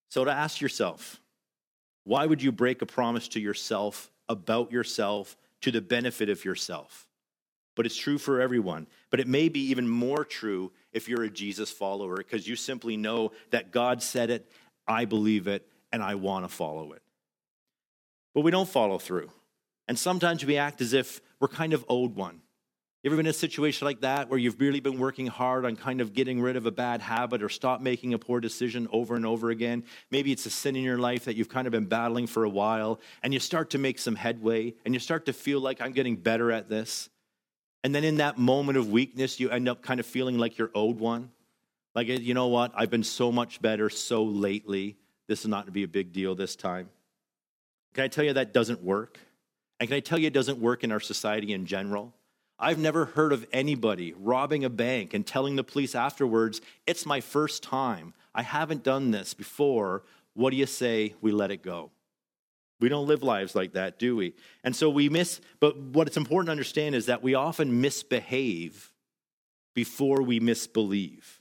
So 0.09 0.25
to 0.25 0.33
ask 0.33 0.63
yourself, 0.63 1.21
why 2.05 2.25
would 2.25 2.43
you 2.43 2.53
break 2.53 2.81
a 2.81 2.87
promise 2.87 3.29
to 3.29 3.41
yourself 3.41 4.11
about 4.27 4.73
yourself 4.73 5.37
to 5.61 5.71
the 5.71 5.83
benefit 5.83 6.31
of 6.31 6.47
yourself? 6.47 7.07
But 7.77 7.85
it's 7.85 7.99
true 7.99 8.17
for 8.17 8.41
everyone. 8.41 8.87
But 9.11 9.21
it 9.21 9.29
may 9.29 9.51
be 9.51 9.61
even 9.69 9.87
more 9.87 10.25
true 10.25 10.73
if 10.93 11.09
you're 11.09 11.25
a 11.25 11.31
Jesus 11.31 11.71
follower 11.71 12.17
because 12.17 12.47
you 12.47 12.57
simply 12.57 12.97
know 12.97 13.33
that 13.51 13.71
God 13.71 14.03
said 14.03 14.31
it, 14.31 14.51
I 14.87 15.05
believe 15.05 15.47
it, 15.47 15.67
and 15.93 16.03
I 16.03 16.17
want 16.17 16.45
to 16.45 16.49
follow 16.49 16.93
it. 16.93 17.03
But 18.35 18.43
we 18.43 18.51
don't 18.51 18.69
follow 18.69 18.99
through. 18.99 19.31
And 19.89 19.99
sometimes 19.99 20.45
we 20.45 20.57
act 20.57 20.81
as 20.81 20.93
if 20.93 21.21
we're 21.41 21.49
kind 21.49 21.73
of 21.73 21.85
owed 21.89 22.15
one. 22.15 22.41
You 23.03 23.09
ever 23.09 23.17
been 23.17 23.27
in 23.27 23.31
a 23.31 23.33
situation 23.33 23.87
like 23.87 24.03
that 24.03 24.29
where 24.29 24.39
you've 24.39 24.61
really 24.61 24.81
been 24.81 24.99
working 24.99 25.27
hard 25.27 25.65
on 25.65 25.75
kind 25.75 26.03
of 26.03 26.13
getting 26.13 26.39
rid 26.39 26.57
of 26.57 26.67
a 26.67 26.71
bad 26.71 27.01
habit 27.01 27.43
or 27.43 27.49
stop 27.49 27.81
making 27.81 28.13
a 28.13 28.19
poor 28.19 28.41
decision 28.41 28.89
over 28.93 29.17
and 29.17 29.25
over 29.25 29.49
again? 29.49 29.85
Maybe 30.11 30.33
it's 30.33 30.45
a 30.45 30.51
sin 30.51 30.77
in 30.77 30.85
your 30.85 30.99
life 30.99 31.25
that 31.25 31.35
you've 31.35 31.49
kind 31.49 31.67
of 31.67 31.71
been 31.71 31.87
battling 31.87 32.27
for 32.27 32.45
a 32.45 32.51
while, 32.51 33.01
and 33.23 33.33
you 33.33 33.41
start 33.41 33.71
to 33.71 33.79
make 33.79 33.99
some 33.99 34.17
headway, 34.17 34.75
and 34.85 34.93
you 34.93 35.01
start 35.01 35.25
to 35.27 35.33
feel 35.33 35.61
like 35.61 35.81
I'm 35.81 35.93
getting 35.93 36.17
better 36.17 36.53
at 36.53 36.69
this. 36.69 37.09
And 37.83 37.95
then 37.95 38.05
in 38.05 38.17
that 38.17 38.39
moment 38.39 38.77
of 38.77 38.91
weakness, 38.91 39.41
you 39.41 39.51
end 39.51 39.69
up 39.69 39.83
kind 39.83 40.01
of 40.01 40.07
feeling 40.07 40.39
like 40.39 40.59
you're 40.59 40.71
owed 40.75 40.99
one. 40.99 41.31
Like, 41.95 42.09
eh, 42.09 42.19
you 42.21 42.35
know 42.35 42.49
what? 42.49 42.73
I've 42.75 42.91
been 42.91 43.05
so 43.05 43.33
much 43.33 43.61
better 43.63 43.89
so 43.89 44.23
lately. 44.23 44.97
This 45.27 45.41
is 45.41 45.49
not 45.49 45.59
going 45.59 45.67
to 45.67 45.73
be 45.73 45.83
a 45.85 45.89
big 45.89 46.13
deal 46.13 46.35
this 46.35 46.57
time. 46.57 46.91
Can 47.95 48.05
I 48.05 48.09
tell 48.09 48.25
you 48.25 48.33
that 48.35 48.53
doesn't 48.53 48.83
work? 48.83 49.19
And 49.79 49.89
can 49.89 49.97
I 49.97 50.01
tell 50.01 50.19
you 50.19 50.27
it 50.27 50.33
doesn't 50.33 50.59
work 50.59 50.85
in 50.85 50.93
our 50.93 51.01
society 51.01 51.53
in 51.53 51.67
general? 51.67 52.13
I've 52.59 52.79
never 52.79 53.07
heard 53.07 53.33
of 53.33 53.47
anybody 53.53 54.13
robbing 54.13 54.65
a 54.65 54.71
bank 54.71 55.15
and 55.15 55.27
telling 55.27 55.57
the 55.57 55.65
police 55.65 55.95
afterwards, 55.95 56.61
it's 56.87 57.07
my 57.07 57.21
first 57.23 57.63
time. 57.63 58.13
I 58.35 58.43
haven't 58.43 58.83
done 58.83 59.11
this 59.11 59.33
before. 59.33 60.03
What 60.35 60.51
do 60.51 60.57
you 60.57 60.67
say 60.67 61.15
we 61.23 61.33
let 61.33 61.51
it 61.51 61.63
go? 61.63 61.91
We 62.81 62.89
don't 62.89 63.07
live 63.07 63.23
lives 63.23 63.55
like 63.55 63.75
that, 63.75 63.99
do 63.99 64.17
we? 64.17 64.35
And 64.65 64.75
so 64.75 64.89
we 64.89 65.09
miss, 65.09 65.41
but 65.61 65.77
what 65.77 66.07
it's 66.07 66.17
important 66.17 66.47
to 66.47 66.53
understand 66.53 66.95
is 66.95 67.07
that 67.07 67.23
we 67.23 67.35
often 67.35 67.81
misbehave 67.81 68.91
before 69.75 70.23
we 70.23 70.41
misbelieve. 70.41 71.41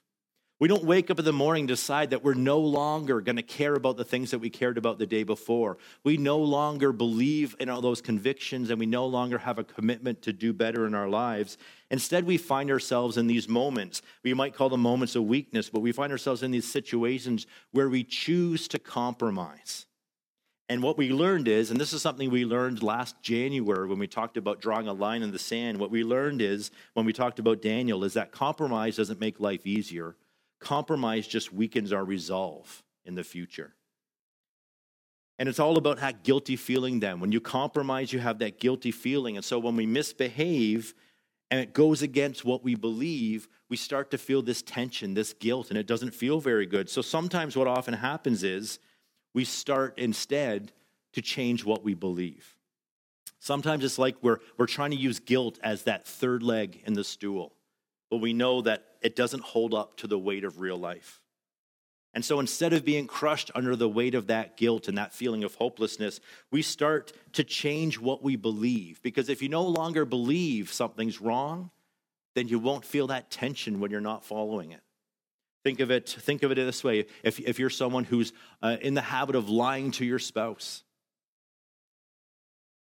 We 0.60 0.68
don't 0.68 0.84
wake 0.84 1.10
up 1.10 1.18
in 1.18 1.24
the 1.24 1.32
morning 1.32 1.68
decide 1.68 2.10
that 2.10 2.22
we're 2.22 2.34
no 2.34 2.60
longer 2.60 3.22
going 3.22 3.38
to 3.38 3.42
care 3.42 3.76
about 3.76 3.96
the 3.96 4.04
things 4.04 4.32
that 4.32 4.40
we 4.40 4.50
cared 4.50 4.78
about 4.78 5.00
the 5.00 5.06
day 5.06 5.24
before. 5.24 5.78
We 6.04 6.18
no 6.18 6.38
longer 6.38 6.92
believe 6.92 7.56
in 7.62 7.70
all 7.70 7.80
those 7.80 8.02
convictions 8.02 8.70
and 8.70 8.78
we 8.78 8.86
no 8.86 9.06
longer 9.06 9.38
have 9.38 9.58
a 9.58 9.64
commitment 9.64 10.22
to 10.24 10.34
do 10.34 10.52
better 10.52 10.86
in 10.86 10.94
our 10.94 11.08
lives. 11.08 11.58
Instead, 11.90 12.26
we 12.26 12.38
find 12.38 12.70
ourselves 12.70 13.18
in 13.18 13.28
these 13.28 13.48
moments. 13.48 14.02
We 14.22 14.34
might 14.34 14.54
call 14.54 14.68
them 14.68 14.82
moments 14.82 15.16
of 15.16 15.24
weakness, 15.24 15.70
but 15.70 15.80
we 15.80 15.94
find 15.94 16.12
ourselves 16.12 16.44
in 16.44 16.52
these 16.52 16.70
situations 16.70 17.48
where 17.72 17.88
we 17.88 18.04
choose 18.04 18.68
to 18.68 18.80
compromise. 18.80 19.86
And 20.70 20.84
what 20.84 21.00
we 21.00 21.10
learned 21.10 21.48
is, 21.48 21.72
and 21.72 21.82
this 21.82 21.94
is 21.94 22.04
something 22.04 22.30
we 22.30 22.46
learned 22.46 22.84
last 22.84 23.20
January 23.24 23.88
when 23.88 23.98
we 23.98 24.08
talked 24.08 24.38
about 24.38 24.62
drawing 24.62 24.88
a 24.88 24.94
line 24.94 25.24
in 25.24 25.32
the 25.32 25.40
sand, 25.40 25.80
what 25.80 25.90
we 25.90 26.04
learned 26.04 26.44
is, 26.44 26.70
when 26.94 27.08
we 27.08 27.14
talked 27.14 27.40
about 27.40 27.64
Daniel, 27.64 28.04
is 28.04 28.14
that 28.14 28.32
compromise 28.32 28.96
doesn't 28.98 29.20
make 29.20 29.40
life 29.40 29.66
easier. 29.66 30.16
Compromise 30.60 31.28
just 31.28 31.52
weakens 31.52 31.92
our 31.92 32.06
resolve 32.06 32.84
in 33.04 33.16
the 33.16 33.24
future. 33.24 33.74
And 35.40 35.50
it's 35.50 35.60
all 35.60 35.78
about 35.78 36.00
that 36.02 36.24
guilty 36.24 36.56
feeling 36.56 37.00
then. 37.00 37.20
When 37.20 37.32
you 37.32 37.42
compromise, 37.42 38.14
you 38.14 38.20
have 38.20 38.38
that 38.40 38.60
guilty 38.60 38.92
feeling. 38.92 39.38
And 39.38 39.46
so 39.46 39.58
when 39.58 39.76
we 39.76 39.88
misbehave 39.88 40.94
and 41.50 41.60
it 41.60 41.74
goes 41.74 42.04
against 42.04 42.46
what 42.46 42.64
we 42.64 42.76
believe, 42.76 43.48
we 43.70 43.78
start 43.78 44.12
to 44.12 44.20
feel 44.20 44.44
this 44.44 44.62
tension, 44.62 45.16
this 45.16 45.34
guilt, 45.34 45.70
and 45.70 45.80
it 45.80 45.88
doesn't 45.88 46.14
feel 46.14 46.40
very 46.40 46.68
good. 46.68 46.90
So 46.92 47.02
sometimes 47.02 47.56
what 47.56 47.68
often 47.68 47.96
happens 47.96 48.44
is, 48.44 48.78
we 49.34 49.46
start 49.46 49.98
instead 49.98 50.72
to 51.14 51.22
change 51.22 51.64
what 51.66 51.84
we 51.84 51.94
believe. 51.94 52.56
Sometimes 53.40 53.84
it's 53.84 53.98
like 53.98 54.16
we're, 54.22 54.40
we're 54.58 54.66
trying 54.66 54.92
to 54.92 54.98
use 54.98 55.20
guilt 55.20 55.60
as 55.64 55.84
that 55.84 56.08
third 56.08 56.44
leg 56.44 56.82
in 56.86 56.94
the 56.94 57.04
stool, 57.04 57.54
but 58.10 58.18
we 58.18 58.34
know 58.34 58.62
that 58.62 58.86
it 59.02 59.16
doesn't 59.16 59.44
hold 59.44 59.74
up 59.74 59.98
to 59.98 60.08
the 60.08 60.20
weight 60.20 60.44
of 60.44 60.60
real 60.60 60.78
life. 60.78 61.22
And 62.14 62.26
so 62.26 62.40
instead 62.40 62.74
of 62.74 62.84
being 62.84 63.06
crushed 63.06 63.52
under 63.54 63.76
the 63.76 63.88
weight 63.88 64.16
of 64.16 64.28
that 64.28 64.58
guilt 64.58 64.88
and 64.88 64.98
that 64.98 65.14
feeling 65.14 65.44
of 65.44 65.56
hopelessness, 65.56 66.20
we 66.52 66.62
start 66.64 67.14
to 67.34 67.44
change 67.44 68.00
what 68.00 68.24
we 68.24 68.36
believe. 68.36 69.02
Because 69.04 69.30
if 69.30 69.42
you 69.44 69.50
no 69.50 69.64
longer 69.64 70.06
believe 70.06 70.74
something's 70.74 71.22
wrong, 71.22 71.70
then 72.34 72.48
you 72.48 72.58
won't 72.58 72.84
feel 72.84 73.08
that 73.08 73.30
tension 73.30 73.80
when 73.80 73.92
you're 73.92 74.02
not 74.02 74.26
following 74.26 74.72
it. 74.72 74.82
Think 75.64 75.82
of 75.82 75.92
it, 75.92 76.10
think 76.10 76.44
of 76.44 76.52
it 76.52 76.56
this 76.56 76.84
way 76.84 77.06
if, 77.24 77.40
if 77.40 77.60
you're 77.60 77.70
someone 77.70 78.06
who's 78.06 78.32
uh, 78.62 78.78
in 78.82 78.94
the 78.94 79.02
habit 79.02 79.36
of 79.36 79.50
lying 79.50 79.92
to 79.92 80.06
your 80.06 80.20
spouse, 80.20 80.84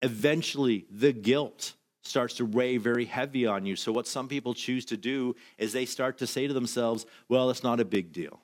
eventually 0.03 0.87
the 0.91 1.13
guilt 1.13 1.75
starts 2.03 2.35
to 2.35 2.45
weigh 2.45 2.77
very 2.77 3.05
heavy 3.05 3.47
on 3.47 3.67
you. 3.67 3.77
So, 3.77 3.93
what 3.93 4.07
some 4.07 4.29
people 4.29 4.55
choose 4.55 4.85
to 4.87 4.97
do 4.97 5.37
is 5.59 5.73
they 5.73 5.85
start 5.85 6.19
to 6.19 6.27
say 6.27 6.47
to 6.47 6.55
themselves, 6.55 7.07
well, 7.29 7.51
it's 7.51 7.63
not 7.63 7.81
a 7.81 7.85
big 7.85 8.13
deal. 8.13 8.41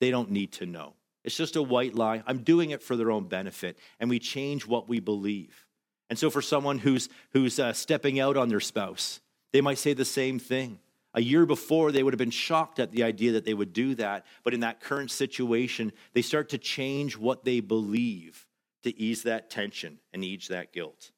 They 0.00 0.10
don't 0.10 0.30
need 0.30 0.52
to 0.52 0.66
know. 0.66 0.94
It's 1.24 1.36
just 1.36 1.56
a 1.56 1.62
white 1.62 1.94
lie. 1.94 2.22
I'm 2.26 2.38
doing 2.38 2.70
it 2.70 2.82
for 2.82 2.96
their 2.96 3.10
own 3.10 3.28
benefit. 3.28 3.78
And 3.98 4.08
we 4.08 4.18
change 4.18 4.66
what 4.66 4.88
we 4.88 5.00
believe. 5.00 5.66
And 6.08 6.18
so, 6.18 6.30
for 6.30 6.42
someone 6.42 6.78
who's, 6.78 7.08
who's 7.32 7.58
uh, 7.58 7.72
stepping 7.72 8.20
out 8.20 8.36
on 8.36 8.48
their 8.48 8.60
spouse, 8.60 9.20
they 9.52 9.60
might 9.60 9.78
say 9.78 9.92
the 9.92 10.04
same 10.04 10.38
thing. 10.38 10.78
A 11.14 11.20
year 11.20 11.44
before, 11.44 11.90
they 11.90 12.02
would 12.02 12.12
have 12.12 12.18
been 12.18 12.30
shocked 12.30 12.78
at 12.78 12.92
the 12.92 13.02
idea 13.02 13.32
that 13.32 13.44
they 13.44 13.54
would 13.54 13.72
do 13.72 13.94
that. 13.96 14.26
But 14.44 14.54
in 14.54 14.60
that 14.60 14.80
current 14.80 15.10
situation, 15.10 15.92
they 16.12 16.22
start 16.22 16.48
to 16.50 16.58
change 16.58 17.16
what 17.16 17.44
they 17.44 17.60
believe 17.60 18.46
to 18.84 18.96
ease 18.98 19.24
that 19.24 19.50
tension 19.50 19.98
and 20.12 20.24
ease 20.24 20.48
that 20.48 20.72
guilt. 20.72 21.10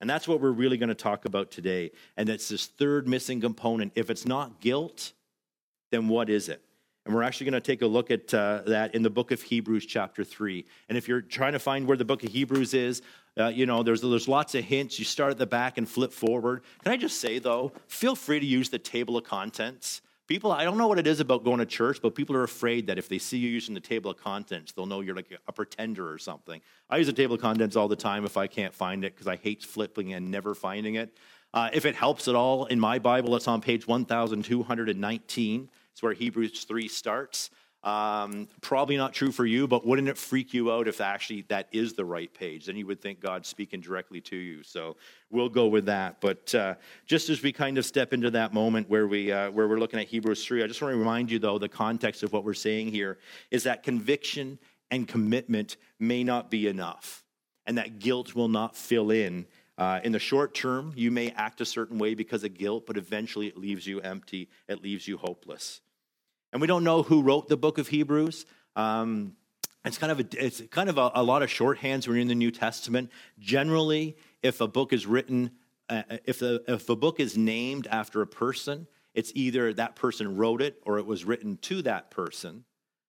And 0.00 0.08
that's 0.08 0.28
what 0.28 0.40
we're 0.40 0.50
really 0.50 0.76
going 0.76 0.88
to 0.88 0.94
talk 0.94 1.24
about 1.24 1.50
today. 1.50 1.90
And 2.16 2.28
that's 2.28 2.48
this 2.48 2.66
third 2.66 3.08
missing 3.08 3.40
component. 3.40 3.92
If 3.94 4.10
it's 4.10 4.26
not 4.26 4.60
guilt, 4.60 5.12
then 5.90 6.08
what 6.08 6.30
is 6.30 6.48
it? 6.48 6.62
And 7.06 7.14
we're 7.14 7.22
actually 7.22 7.46
going 7.46 7.60
to 7.62 7.66
take 7.66 7.82
a 7.82 7.86
look 7.86 8.10
at 8.10 8.32
uh, 8.34 8.62
that 8.66 8.94
in 8.94 9.02
the 9.02 9.10
book 9.10 9.30
of 9.30 9.40
Hebrews, 9.40 9.86
chapter 9.86 10.22
3. 10.22 10.66
And 10.88 10.98
if 10.98 11.08
you're 11.08 11.22
trying 11.22 11.52
to 11.52 11.58
find 11.58 11.86
where 11.86 11.96
the 11.96 12.04
book 12.04 12.22
of 12.22 12.30
Hebrews 12.30 12.74
is, 12.74 13.02
uh, 13.38 13.46
you 13.46 13.64
know, 13.64 13.82
there's, 13.82 14.02
there's 14.02 14.28
lots 14.28 14.54
of 14.54 14.64
hints. 14.64 14.98
You 14.98 15.04
start 15.04 15.30
at 15.30 15.38
the 15.38 15.46
back 15.46 15.78
and 15.78 15.88
flip 15.88 16.12
forward. 16.12 16.62
Can 16.82 16.92
I 16.92 16.96
just 16.96 17.20
say, 17.20 17.38
though, 17.38 17.72
feel 17.86 18.14
free 18.14 18.38
to 18.38 18.46
use 18.46 18.68
the 18.68 18.78
table 18.78 19.16
of 19.16 19.24
contents. 19.24 20.02
People, 20.26 20.52
I 20.52 20.62
don't 20.62 20.78
know 20.78 20.86
what 20.86 20.98
it 20.98 21.06
is 21.08 21.18
about 21.18 21.42
going 21.42 21.58
to 21.58 21.66
church, 21.66 22.00
but 22.00 22.14
people 22.14 22.36
are 22.36 22.44
afraid 22.44 22.86
that 22.86 22.98
if 22.98 23.08
they 23.08 23.18
see 23.18 23.38
you 23.38 23.48
using 23.48 23.74
the 23.74 23.80
table 23.80 24.12
of 24.12 24.18
contents, 24.18 24.70
they'll 24.70 24.86
know 24.86 25.00
you're 25.00 25.16
like 25.16 25.36
a 25.48 25.52
pretender 25.52 26.08
or 26.08 26.18
something. 26.18 26.60
I 26.88 26.98
use 26.98 27.08
the 27.08 27.12
table 27.12 27.34
of 27.34 27.40
contents 27.40 27.74
all 27.74 27.88
the 27.88 27.96
time 27.96 28.24
if 28.24 28.36
I 28.36 28.46
can't 28.46 28.72
find 28.72 29.04
it 29.04 29.14
because 29.14 29.26
I 29.26 29.34
hate 29.36 29.64
flipping 29.64 30.12
and 30.12 30.30
never 30.30 30.54
finding 30.54 30.94
it. 30.94 31.16
Uh, 31.52 31.70
if 31.72 31.84
it 31.84 31.96
helps 31.96 32.28
at 32.28 32.36
all, 32.36 32.66
in 32.66 32.78
my 32.78 33.00
Bible, 33.00 33.34
it's 33.34 33.48
on 33.48 33.60
page 33.60 33.88
1219. 33.88 35.68
It's 35.92 36.02
where 36.02 36.12
Hebrews 36.12 36.64
3 36.64 36.88
starts. 36.88 37.50
Um, 37.82 38.46
probably 38.60 38.98
not 38.98 39.14
true 39.14 39.32
for 39.32 39.46
you, 39.46 39.66
but 39.66 39.86
wouldn't 39.86 40.08
it 40.08 40.18
freak 40.18 40.52
you 40.52 40.70
out 40.70 40.86
if 40.86 41.00
actually 41.00 41.42
that 41.48 41.68
is 41.72 41.94
the 41.94 42.04
right 42.04 42.32
page? 42.32 42.66
Then 42.66 42.76
you 42.76 42.86
would 42.86 43.00
think 43.00 43.20
God's 43.20 43.48
speaking 43.48 43.80
directly 43.80 44.20
to 44.22 44.36
you. 44.36 44.62
So 44.62 44.96
we'll 45.30 45.48
go 45.48 45.66
with 45.66 45.86
that. 45.86 46.20
But 46.20 46.54
uh, 46.54 46.74
just 47.06 47.30
as 47.30 47.42
we 47.42 47.52
kind 47.52 47.78
of 47.78 47.86
step 47.86 48.12
into 48.12 48.30
that 48.32 48.52
moment 48.52 48.90
where 48.90 49.06
we 49.06 49.32
uh, 49.32 49.50
where 49.50 49.66
we're 49.66 49.78
looking 49.78 49.98
at 49.98 50.08
Hebrews 50.08 50.44
three, 50.44 50.62
I 50.62 50.66
just 50.66 50.82
want 50.82 50.92
to 50.92 50.98
remind 50.98 51.30
you 51.30 51.38
though 51.38 51.58
the 51.58 51.70
context 51.70 52.22
of 52.22 52.34
what 52.34 52.44
we're 52.44 52.52
saying 52.52 52.88
here 52.88 53.18
is 53.50 53.62
that 53.62 53.82
conviction 53.82 54.58
and 54.90 55.08
commitment 55.08 55.78
may 55.98 56.22
not 56.22 56.50
be 56.50 56.66
enough, 56.66 57.24
and 57.64 57.78
that 57.78 57.98
guilt 57.98 58.34
will 58.34 58.48
not 58.48 58.76
fill 58.76 59.10
in. 59.10 59.46
Uh, 59.80 59.98
in 60.04 60.12
the 60.12 60.18
short 60.18 60.52
term, 60.52 60.92
you 60.94 61.10
may 61.10 61.30
act 61.30 61.62
a 61.62 61.64
certain 61.64 61.96
way 61.96 62.12
because 62.12 62.44
of 62.44 62.52
guilt, 62.52 62.84
but 62.86 62.98
eventually 62.98 63.46
it 63.46 63.56
leaves 63.56 63.86
you 63.86 63.98
empty. 64.02 64.50
It 64.68 64.82
leaves 64.82 65.08
you 65.08 65.16
hopeless. 65.16 65.80
And 66.52 66.60
we 66.60 66.66
don't 66.66 66.84
know 66.84 67.02
who 67.02 67.22
wrote 67.22 67.48
the 67.48 67.56
book 67.56 67.78
of 67.78 67.88
Hebrews. 67.88 68.44
Um, 68.76 69.36
it's 69.86 69.96
kind 69.96 70.12
of 70.12 70.20
a, 70.20 70.44
it's 70.44 70.60
kind 70.70 70.90
of 70.90 70.98
a, 70.98 71.10
a, 71.14 71.22
lot 71.22 71.42
of 71.42 71.48
shorthands 71.48 72.06
when 72.06 72.16
you're 72.16 72.18
in 72.18 72.28
the 72.28 72.34
New 72.34 72.50
Testament. 72.50 73.10
Generally, 73.38 74.18
if 74.42 74.60
a 74.60 74.68
book 74.68 74.92
is 74.92 75.06
written, 75.06 75.52
uh, 75.88 76.02
if, 76.26 76.40
the, 76.40 76.62
if 76.68 76.86
a 76.90 76.96
book 76.96 77.18
is 77.18 77.38
named 77.38 77.86
after 77.90 78.20
a 78.20 78.26
person, 78.26 78.86
it's 79.14 79.32
either 79.34 79.72
that 79.72 79.96
person 79.96 80.36
wrote 80.36 80.60
it 80.60 80.78
or 80.84 80.98
it 80.98 81.06
was 81.06 81.24
written 81.24 81.56
to 81.62 81.80
that 81.82 82.10
person. 82.10 82.64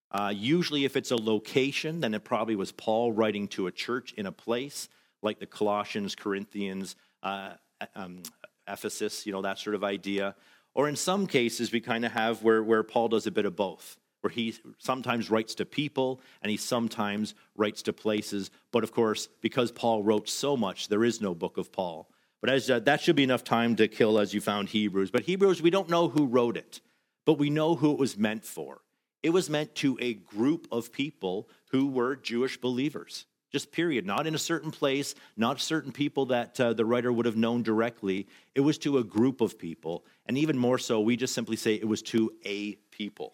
Uh, 0.09 0.31
usually, 0.33 0.85
if 0.85 0.95
it's 0.95 1.11
a 1.11 1.17
location, 1.17 1.99
then 1.99 2.13
it 2.13 2.23
probably 2.23 2.55
was 2.55 2.71
Paul 2.71 3.11
writing 3.11 3.49
to 3.49 3.67
a 3.67 3.71
church 3.73 4.13
in 4.13 4.25
a 4.25 4.31
place 4.31 4.87
like 5.21 5.39
the 5.39 5.45
Colossians, 5.45 6.15
Corinthians, 6.15 6.95
uh, 7.23 7.51
um, 7.95 8.23
Ephesus, 8.67 9.25
you 9.25 9.31
know, 9.31 9.41
that 9.41 9.59
sort 9.59 9.75
of 9.75 9.83
idea. 9.83 10.35
Or 10.73 10.87
in 10.87 10.95
some 10.95 11.27
cases, 11.27 11.71
we 11.71 11.81
kind 11.81 12.05
of 12.05 12.11
have 12.11 12.43
where, 12.43 12.63
where 12.63 12.83
Paul 12.83 13.09
does 13.09 13.27
a 13.27 13.31
bit 13.31 13.45
of 13.45 13.55
both, 13.55 13.97
where 14.21 14.31
he 14.31 14.55
sometimes 14.77 15.29
writes 15.29 15.55
to 15.55 15.65
people 15.65 16.21
and 16.41 16.49
he 16.49 16.57
sometimes 16.57 17.35
writes 17.55 17.81
to 17.83 17.93
places. 17.93 18.51
But 18.71 18.83
of 18.83 18.91
course, 18.91 19.27
because 19.41 19.71
Paul 19.71 20.03
wrote 20.03 20.29
so 20.29 20.55
much, 20.55 20.87
there 20.87 21.03
is 21.03 21.21
no 21.21 21.35
book 21.35 21.57
of 21.57 21.71
Paul. 21.71 22.09
But 22.39 22.49
as, 22.49 22.69
uh, 22.69 22.79
that 22.79 23.01
should 23.01 23.15
be 23.15 23.23
enough 23.23 23.43
time 23.43 23.75
to 23.75 23.87
kill 23.87 24.17
as 24.17 24.33
you 24.33 24.41
found 24.41 24.69
Hebrews. 24.69 25.11
But 25.11 25.23
Hebrews, 25.23 25.61
we 25.61 25.69
don't 25.69 25.89
know 25.89 26.07
who 26.07 26.25
wrote 26.25 26.57
it, 26.57 26.81
but 27.25 27.37
we 27.37 27.49
know 27.49 27.75
who 27.75 27.91
it 27.91 27.99
was 27.99 28.17
meant 28.17 28.45
for. 28.45 28.81
It 29.21 29.29
was 29.29 29.49
meant 29.49 29.75
to 29.75 29.97
a 30.01 30.15
group 30.15 30.67
of 30.71 30.91
people 30.91 31.47
who 31.69 31.87
were 31.87 32.15
Jewish 32.15 32.59
believers 32.59 33.25
just 33.51 33.71
period. 33.71 34.05
Not 34.05 34.27
in 34.27 34.35
a 34.35 34.39
certain 34.39 34.71
place, 34.71 35.13
not 35.35 35.59
certain 35.59 35.91
people 35.91 36.27
that 36.27 36.59
uh, 36.59 36.73
the 36.73 36.85
writer 36.85 37.11
would 37.11 37.25
have 37.25 37.35
known 37.35 37.63
directly. 37.63 38.27
It 38.55 38.61
was 38.61 38.77
to 38.79 38.97
a 38.97 39.03
group 39.03 39.41
of 39.41 39.59
people. 39.59 40.05
And 40.25 40.37
even 40.37 40.57
more 40.57 40.77
so, 40.77 41.01
we 41.01 41.17
just 41.17 41.33
simply 41.33 41.57
say 41.57 41.75
it 41.75 41.87
was 41.87 42.01
to 42.03 42.31
a 42.45 42.75
people. 42.91 43.33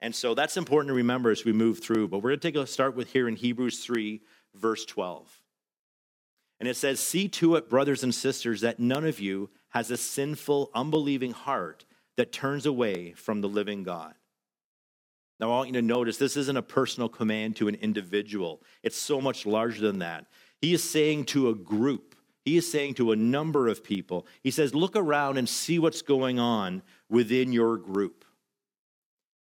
And 0.00 0.14
so 0.14 0.34
that's 0.34 0.56
important 0.56 0.88
to 0.88 0.94
remember 0.94 1.30
as 1.30 1.44
we 1.44 1.52
move 1.52 1.80
through. 1.80 2.08
But 2.08 2.18
we're 2.18 2.30
going 2.30 2.40
to 2.40 2.52
take 2.52 2.56
a 2.56 2.66
start 2.66 2.96
with 2.96 3.12
here 3.12 3.28
in 3.28 3.36
Hebrews 3.36 3.84
3, 3.84 4.20
verse 4.54 4.84
12. 4.84 5.40
And 6.60 6.68
it 6.68 6.76
says, 6.76 7.00
See 7.00 7.28
to 7.28 7.56
it, 7.56 7.68
brothers 7.68 8.02
and 8.02 8.14
sisters, 8.14 8.62
that 8.62 8.80
none 8.80 9.04
of 9.04 9.20
you 9.20 9.50
has 9.70 9.90
a 9.90 9.96
sinful, 9.96 10.70
unbelieving 10.74 11.32
heart 11.32 11.84
that 12.16 12.32
turns 12.32 12.66
away 12.66 13.12
from 13.12 13.40
the 13.40 13.48
living 13.48 13.82
God. 13.82 14.14
Now, 15.40 15.46
I 15.46 15.56
want 15.56 15.68
you 15.68 15.74
to 15.74 15.82
notice 15.82 16.16
this 16.16 16.36
isn't 16.36 16.56
a 16.56 16.62
personal 16.62 17.08
command 17.08 17.56
to 17.56 17.68
an 17.68 17.76
individual, 17.76 18.62
it's 18.82 18.98
so 18.98 19.20
much 19.20 19.46
larger 19.46 19.80
than 19.80 20.00
that. 20.00 20.26
He 20.60 20.74
is 20.74 20.82
saying 20.82 21.26
to 21.26 21.48
a 21.48 21.54
group, 21.54 22.16
he 22.44 22.56
is 22.56 22.70
saying 22.70 22.94
to 22.94 23.12
a 23.12 23.16
number 23.16 23.68
of 23.68 23.84
people, 23.84 24.26
he 24.42 24.50
says, 24.50 24.74
Look 24.74 24.96
around 24.96 25.38
and 25.38 25.48
see 25.48 25.78
what's 25.78 26.02
going 26.02 26.38
on 26.38 26.82
within 27.08 27.52
your 27.52 27.76
group. 27.76 28.24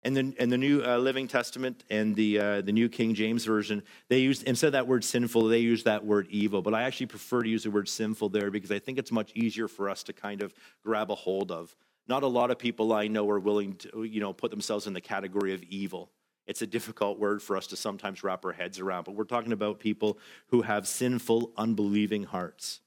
And 0.05 0.15
then, 0.15 0.35
and 0.39 0.53
the 0.53 0.59
New 0.59 0.83
uh, 0.85 0.99
Living 0.99 1.27
Testament 1.27 1.83
and 1.89 2.15
the 2.15 2.39
uh, 2.39 2.61
the 2.61 2.73
New 2.73 2.91
King 2.91 3.15
James 3.15 3.47
Version, 3.47 3.83
they 4.09 4.19
use 4.19 4.43
instead 4.43 4.69
of 4.69 4.73
that 4.75 4.87
word 4.87 5.03
sinful, 5.03 5.45
they 5.45 5.61
use 5.61 5.85
that 5.85 6.05
word 6.05 6.27
evil. 6.29 6.61
But 6.61 6.75
I 6.75 6.83
actually 6.83 7.07
prefer 7.07 7.43
to 7.43 7.49
use 7.49 7.65
the 7.65 7.71
word 7.71 7.89
sinful 7.89 8.29
there 8.29 8.51
because 8.51 8.71
I 8.71 8.79
think 8.79 8.99
it's 8.99 9.11
much 9.11 9.33
easier 9.35 9.67
for 9.67 9.89
us 9.89 10.03
to 10.05 10.13
kind 10.13 10.43
of 10.43 10.53
grab 10.85 11.11
a 11.11 11.15
hold 11.15 11.51
of. 11.51 11.75
Not 12.07 12.23
a 12.23 12.27
lot 12.29 12.51
of 12.51 12.59
people 12.59 12.93
I 12.93 13.09
know 13.09 13.29
are 13.31 13.41
willing 13.41 13.75
to, 13.77 14.05
you 14.05 14.21
know, 14.21 14.33
put 14.33 14.51
themselves 14.51 14.87
in 14.87 14.93
the 14.93 15.01
category 15.01 15.55
of 15.55 15.63
evil. 15.65 16.11
It's 16.47 16.61
a 16.61 16.67
difficult 16.67 17.19
word 17.19 17.43
for 17.43 17.57
us 17.57 17.67
to 17.69 17.77
sometimes 17.77 18.23
wrap 18.23 18.45
our 18.45 18.53
heads 18.53 18.79
around, 18.79 19.05
but 19.05 19.15
we're 19.15 19.25
talking 19.25 19.53
about 19.53 19.81
people 19.81 20.19
who 20.49 20.63
have 20.63 20.87
sinful, 20.87 21.53
unbelieving 21.57 22.25
hearts. 22.25 22.81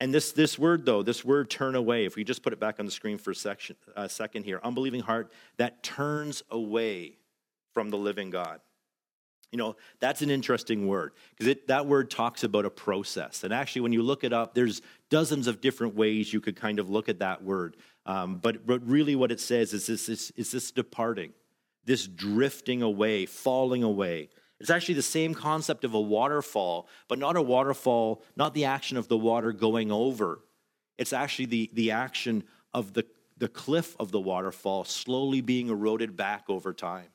And 0.00 0.14
this, 0.14 0.32
this 0.32 0.58
word, 0.58 0.86
though, 0.86 1.02
this 1.02 1.24
word 1.24 1.50
turn 1.50 1.74
away, 1.74 2.04
if 2.04 2.16
we 2.16 2.24
just 2.24 2.42
put 2.42 2.52
it 2.52 2.60
back 2.60 2.78
on 2.78 2.86
the 2.86 2.92
screen 2.92 3.18
for 3.18 3.32
a 3.32 3.34
section, 3.34 3.76
uh, 3.96 4.08
second 4.08 4.44
here, 4.44 4.60
unbelieving 4.62 5.00
heart 5.00 5.32
that 5.56 5.82
turns 5.82 6.42
away 6.50 7.18
from 7.74 7.90
the 7.90 7.98
living 7.98 8.30
God. 8.30 8.60
You 9.50 9.58
know, 9.58 9.76
that's 9.98 10.20
an 10.20 10.30
interesting 10.30 10.86
word 10.86 11.12
because 11.36 11.56
that 11.68 11.86
word 11.86 12.10
talks 12.10 12.44
about 12.44 12.66
a 12.66 12.70
process. 12.70 13.44
And 13.44 13.52
actually, 13.52 13.82
when 13.82 13.92
you 13.92 14.02
look 14.02 14.22
it 14.22 14.32
up, 14.32 14.54
there's 14.54 14.82
dozens 15.08 15.46
of 15.46 15.60
different 15.60 15.94
ways 15.94 16.32
you 16.32 16.40
could 16.40 16.56
kind 16.56 16.78
of 16.78 16.90
look 16.90 17.08
at 17.08 17.20
that 17.20 17.42
word. 17.42 17.76
Um, 18.04 18.36
but, 18.36 18.66
but 18.66 18.86
really, 18.86 19.16
what 19.16 19.32
it 19.32 19.40
says 19.40 19.72
is 19.72 19.86
this, 19.86 20.08
is, 20.08 20.32
is 20.36 20.50
this 20.50 20.70
departing, 20.70 21.32
this 21.84 22.06
drifting 22.06 22.82
away, 22.82 23.24
falling 23.24 23.82
away. 23.82 24.28
It's 24.60 24.70
actually 24.70 24.94
the 24.94 25.02
same 25.02 25.34
concept 25.34 25.84
of 25.84 25.94
a 25.94 26.00
waterfall, 26.00 26.88
but 27.06 27.18
not 27.18 27.36
a 27.36 27.42
waterfall, 27.42 28.22
not 28.36 28.54
the 28.54 28.64
action 28.66 28.96
of 28.96 29.08
the 29.08 29.16
water 29.16 29.52
going 29.52 29.90
over. 29.90 30.40
It's 30.98 31.12
actually 31.12 31.46
the, 31.46 31.70
the 31.72 31.90
action 31.92 32.44
of 32.74 32.92
the, 32.92 33.06
the 33.38 33.48
cliff 33.48 33.96
of 34.00 34.10
the 34.10 34.20
waterfall 34.20 34.84
slowly 34.84 35.40
being 35.40 35.68
eroded 35.68 36.16
back 36.16 36.44
over 36.48 36.74
time. 36.74 37.06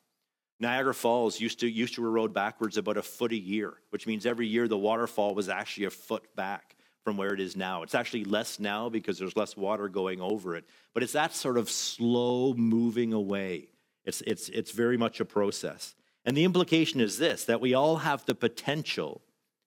Niagara 0.63 0.93
Falls 0.93 1.39
used 1.39 1.59
to, 1.59 1.69
used 1.69 1.95
to 1.95 2.05
erode 2.05 2.33
backwards 2.33 2.77
about 2.77 2.97
a 2.97 3.03
foot 3.03 3.31
a 3.31 3.37
year, 3.37 3.73
which 3.91 4.07
means 4.07 4.25
every 4.25 4.47
year 4.47 4.67
the 4.67 4.77
waterfall 4.77 5.35
was 5.35 5.49
actually 5.49 5.85
a 5.85 5.91
foot 5.91 6.35
back 6.35 6.75
from 7.03 7.17
where 7.17 7.33
it 7.33 7.41
is 7.41 7.57
now. 7.57 7.83
It's 7.83 7.93
actually 7.93 8.23
less 8.23 8.59
now 8.59 8.87
because 8.87 9.19
there's 9.19 9.35
less 9.35 9.57
water 9.57 9.89
going 9.89 10.21
over 10.21 10.55
it, 10.55 10.63
but 10.93 11.03
it's 11.03 11.13
that 11.13 11.33
sort 11.33 11.57
of 11.57 11.69
slow 11.69 12.53
moving 12.53 13.11
away. 13.11 13.67
It's, 14.05 14.21
it's, 14.21 14.47
it's 14.49 14.71
very 14.71 14.97
much 14.97 15.19
a 15.19 15.25
process. 15.25 15.95
And 16.25 16.35
the 16.35 16.45
implication 16.45 17.01
is 17.01 17.17
this 17.17 17.43
that 17.45 17.59
we 17.59 17.73
all 17.73 17.97
have 17.97 18.25
the 18.25 18.35
potential 18.35 19.21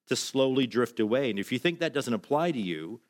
to 0.06 0.16
slowly 0.16 0.66
drift 0.66 0.98
away. 0.98 1.28
And 1.28 1.38
if 1.38 1.52
you 1.52 1.58
think 1.58 1.80
that 1.80 1.92
doesn't 1.92 2.14
apply 2.14 2.52
to 2.52 2.60
you, 2.60 3.00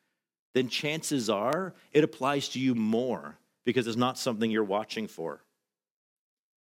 then 0.54 0.68
chances 0.68 1.30
are 1.30 1.74
it 1.92 2.02
applies 2.02 2.48
to 2.50 2.58
you 2.58 2.74
more 2.74 3.38
because 3.64 3.86
it's 3.86 3.96
not 3.96 4.18
something 4.18 4.50
you're 4.50 4.64
watching 4.64 5.06
for. 5.06 5.42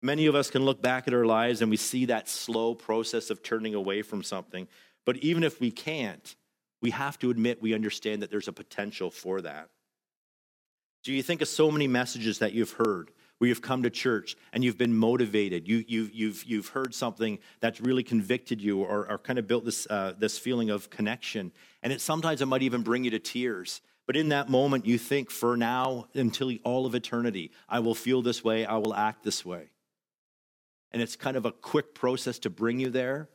Many 0.00 0.26
of 0.26 0.34
us 0.34 0.50
can 0.50 0.64
look 0.64 0.80
back 0.80 1.08
at 1.08 1.14
our 1.14 1.24
lives 1.24 1.60
and 1.60 1.70
we 1.70 1.76
see 1.76 2.04
that 2.06 2.28
slow 2.28 2.74
process 2.74 3.30
of 3.30 3.42
turning 3.42 3.74
away 3.74 4.02
from 4.02 4.22
something. 4.22 4.68
But 5.04 5.16
even 5.18 5.42
if 5.42 5.60
we 5.60 5.70
can't, 5.70 6.36
we 6.80 6.90
have 6.90 7.18
to 7.20 7.30
admit 7.30 7.60
we 7.60 7.74
understand 7.74 8.22
that 8.22 8.30
there's 8.30 8.48
a 8.48 8.52
potential 8.52 9.10
for 9.10 9.40
that. 9.40 9.68
Do 11.02 11.12
you 11.12 11.22
think 11.22 11.42
of 11.42 11.48
so 11.48 11.70
many 11.70 11.88
messages 11.88 12.38
that 12.38 12.52
you've 12.52 12.72
heard 12.72 13.10
where 13.38 13.48
you've 13.48 13.62
come 13.62 13.82
to 13.84 13.90
church 13.90 14.36
and 14.52 14.62
you've 14.62 14.78
been 14.78 14.94
motivated? 14.94 15.66
You, 15.66 15.84
you, 15.88 16.10
you've, 16.12 16.44
you've 16.44 16.68
heard 16.68 16.94
something 16.94 17.38
that's 17.60 17.80
really 17.80 18.02
convicted 18.02 18.60
you 18.60 18.82
or, 18.82 19.10
or 19.10 19.18
kind 19.18 19.38
of 19.38 19.48
built 19.48 19.64
this, 19.64 19.86
uh, 19.90 20.12
this 20.18 20.38
feeling 20.38 20.70
of 20.70 20.90
connection. 20.90 21.52
And 21.82 21.92
it, 21.92 22.00
sometimes 22.00 22.40
it 22.40 22.46
might 22.46 22.62
even 22.62 22.82
bring 22.82 23.04
you 23.04 23.10
to 23.10 23.18
tears. 23.18 23.80
But 24.06 24.16
in 24.16 24.28
that 24.30 24.48
moment, 24.48 24.86
you 24.86 24.98
think, 24.98 25.30
for 25.30 25.56
now, 25.56 26.06
until 26.14 26.52
all 26.64 26.86
of 26.86 26.94
eternity, 26.94 27.50
I 27.68 27.80
will 27.80 27.94
feel 27.94 28.22
this 28.22 28.44
way, 28.44 28.64
I 28.64 28.76
will 28.76 28.94
act 28.94 29.22
this 29.22 29.44
way. 29.44 29.70
And 30.92 31.02
it's 31.02 31.16
kind 31.16 31.36
of 31.36 31.44
a 31.44 31.52
quick 31.52 31.94
process 31.94 32.38
to 32.40 32.50
bring 32.50 32.80
you 32.80 32.90
there, 32.90 33.28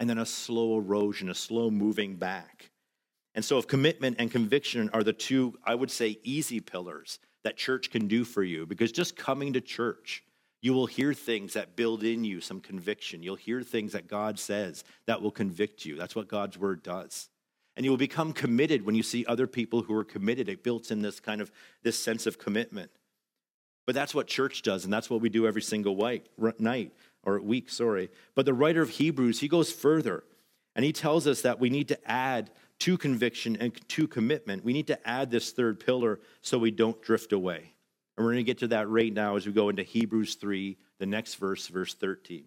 and 0.00 0.08
then 0.08 0.18
a 0.18 0.26
slow 0.26 0.78
erosion, 0.78 1.28
a 1.28 1.34
slow 1.34 1.70
moving 1.70 2.16
back. 2.16 2.70
And 3.34 3.44
so, 3.44 3.58
if 3.58 3.66
commitment 3.66 4.16
and 4.18 4.30
conviction 4.30 4.90
are 4.92 5.02
the 5.02 5.12
two, 5.12 5.58
I 5.64 5.74
would 5.74 5.90
say, 5.90 6.18
easy 6.22 6.60
pillars, 6.60 7.18
that 7.42 7.56
church 7.56 7.90
can 7.90 8.08
do 8.08 8.24
for 8.24 8.42
you 8.42 8.66
because 8.66 8.90
just 8.90 9.16
coming 9.16 9.52
to 9.52 9.60
church, 9.60 10.24
you 10.62 10.72
will 10.72 10.86
hear 10.86 11.12
things 11.12 11.52
that 11.52 11.76
build 11.76 12.02
in 12.02 12.24
you 12.24 12.40
some 12.40 12.60
conviction. 12.60 13.22
You'll 13.22 13.36
hear 13.36 13.62
things 13.62 13.92
that 13.92 14.08
God 14.08 14.38
says 14.38 14.82
that 15.06 15.20
will 15.20 15.30
convict 15.30 15.84
you. 15.84 15.96
That's 15.96 16.16
what 16.16 16.28
God's 16.28 16.56
word 16.56 16.82
does. 16.82 17.28
And 17.76 17.84
you 17.84 17.90
will 17.90 17.98
become 17.98 18.32
committed 18.32 18.86
when 18.86 18.94
you 18.94 19.02
see 19.02 19.26
other 19.26 19.46
people 19.46 19.82
who 19.82 19.94
are 19.94 20.04
committed. 20.04 20.48
It 20.48 20.64
builds 20.64 20.90
in 20.90 21.02
this 21.02 21.20
kind 21.20 21.40
of 21.40 21.52
this 21.82 21.98
sense 21.98 22.26
of 22.26 22.38
commitment. 22.38 22.90
But 23.86 23.94
that's 23.94 24.14
what 24.14 24.26
church 24.26 24.62
does, 24.62 24.84
and 24.84 24.92
that's 24.92 25.10
what 25.10 25.20
we 25.20 25.28
do 25.28 25.46
every 25.46 25.62
single 25.62 25.96
night 26.58 26.92
or 27.22 27.40
week, 27.40 27.70
sorry. 27.70 28.10
But 28.34 28.46
the 28.46 28.54
writer 28.54 28.82
of 28.82 28.90
Hebrews, 28.90 29.40
he 29.40 29.48
goes 29.48 29.70
further, 29.70 30.24
and 30.74 30.84
he 30.84 30.92
tells 30.92 31.26
us 31.26 31.42
that 31.42 31.60
we 31.60 31.70
need 31.70 31.88
to 31.88 32.10
add 32.10 32.50
to 32.80 32.98
conviction 32.98 33.56
and 33.60 33.72
to 33.88 34.08
commitment. 34.08 34.64
We 34.64 34.72
need 34.72 34.86
to 34.88 35.08
add 35.08 35.30
this 35.30 35.52
third 35.52 35.80
pillar 35.80 36.20
so 36.42 36.58
we 36.58 36.70
don't 36.70 37.00
drift 37.02 37.32
away. 37.32 37.72
And 38.16 38.24
we're 38.24 38.32
going 38.32 38.44
to 38.44 38.50
get 38.50 38.58
to 38.58 38.68
that 38.68 38.88
right 38.88 39.12
now 39.12 39.36
as 39.36 39.46
we 39.46 39.52
go 39.52 39.68
into 39.68 39.82
Hebrews 39.82 40.36
3, 40.36 40.76
the 40.98 41.06
next 41.06 41.34
verse, 41.36 41.66
verse 41.66 41.94
13. 41.94 42.44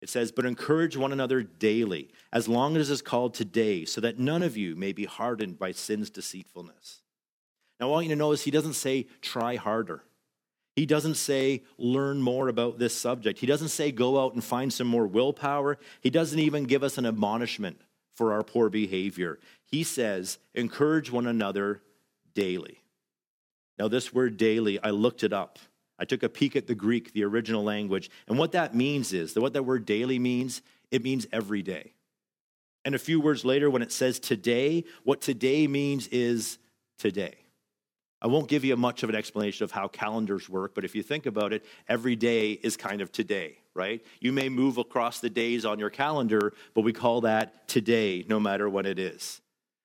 It 0.00 0.08
says, 0.08 0.32
But 0.32 0.44
encourage 0.44 0.96
one 0.96 1.12
another 1.12 1.42
daily, 1.42 2.10
as 2.32 2.48
long 2.48 2.76
as 2.76 2.90
it 2.90 2.92
is 2.92 3.02
called 3.02 3.34
today, 3.34 3.84
so 3.84 4.00
that 4.00 4.18
none 4.18 4.42
of 4.42 4.56
you 4.56 4.76
may 4.76 4.92
be 4.92 5.06
hardened 5.06 5.58
by 5.58 5.72
sin's 5.72 6.10
deceitfulness. 6.10 7.00
Now, 7.80 7.86
I 7.86 7.90
want 7.90 8.06
you 8.06 8.10
to 8.10 8.16
notice 8.16 8.42
he 8.42 8.50
doesn't 8.50 8.74
say 8.74 9.06
try 9.22 9.56
harder. 9.56 10.04
He 10.76 10.86
doesn't 10.86 11.14
say 11.14 11.62
learn 11.78 12.20
more 12.20 12.48
about 12.48 12.78
this 12.78 12.96
subject. 12.96 13.38
He 13.38 13.46
doesn't 13.46 13.68
say 13.68 13.92
go 13.92 14.22
out 14.22 14.34
and 14.34 14.42
find 14.42 14.72
some 14.72 14.88
more 14.88 15.06
willpower. 15.06 15.78
He 16.00 16.10
doesn't 16.10 16.38
even 16.38 16.64
give 16.64 16.82
us 16.82 16.98
an 16.98 17.06
admonishment 17.06 17.80
for 18.14 18.32
our 18.32 18.42
poor 18.42 18.68
behavior. 18.70 19.38
He 19.66 19.84
says 19.84 20.38
encourage 20.54 21.12
one 21.12 21.26
another 21.26 21.80
daily. 22.34 22.80
Now, 23.78 23.88
this 23.88 24.12
word 24.12 24.36
daily, 24.36 24.80
I 24.82 24.90
looked 24.90 25.24
it 25.24 25.32
up. 25.32 25.58
I 25.98 26.04
took 26.04 26.22
a 26.22 26.28
peek 26.28 26.56
at 26.56 26.66
the 26.66 26.74
Greek, 26.74 27.12
the 27.12 27.24
original 27.24 27.62
language, 27.62 28.10
and 28.26 28.36
what 28.36 28.52
that 28.52 28.74
means 28.74 29.12
is 29.12 29.34
that 29.34 29.40
what 29.40 29.52
that 29.52 29.62
word 29.62 29.86
daily 29.86 30.18
means, 30.18 30.60
it 30.90 31.04
means 31.04 31.26
every 31.32 31.62
day. 31.62 31.92
And 32.84 32.94
a 32.94 32.98
few 32.98 33.20
words 33.20 33.44
later, 33.44 33.70
when 33.70 33.82
it 33.82 33.92
says 33.92 34.18
today, 34.18 34.84
what 35.04 35.20
today 35.20 35.66
means 35.66 36.08
is 36.08 36.58
today. 36.98 37.43
I 38.24 38.26
won't 38.26 38.48
give 38.48 38.64
you 38.64 38.74
much 38.74 39.02
of 39.02 39.10
an 39.10 39.14
explanation 39.14 39.64
of 39.64 39.70
how 39.70 39.86
calendars 39.86 40.48
work, 40.48 40.74
but 40.74 40.82
if 40.82 40.94
you 40.94 41.02
think 41.02 41.26
about 41.26 41.52
it, 41.52 41.62
every 41.86 42.16
day 42.16 42.52
is 42.52 42.74
kind 42.74 43.02
of 43.02 43.12
today, 43.12 43.58
right? 43.74 44.02
You 44.18 44.32
may 44.32 44.48
move 44.48 44.78
across 44.78 45.20
the 45.20 45.28
days 45.28 45.66
on 45.66 45.78
your 45.78 45.90
calendar, 45.90 46.54
but 46.72 46.84
we 46.84 46.94
call 46.94 47.20
that 47.20 47.68
today, 47.68 48.24
no 48.26 48.40
matter 48.40 48.66
what 48.66 48.86
it 48.86 48.98
is. 48.98 49.42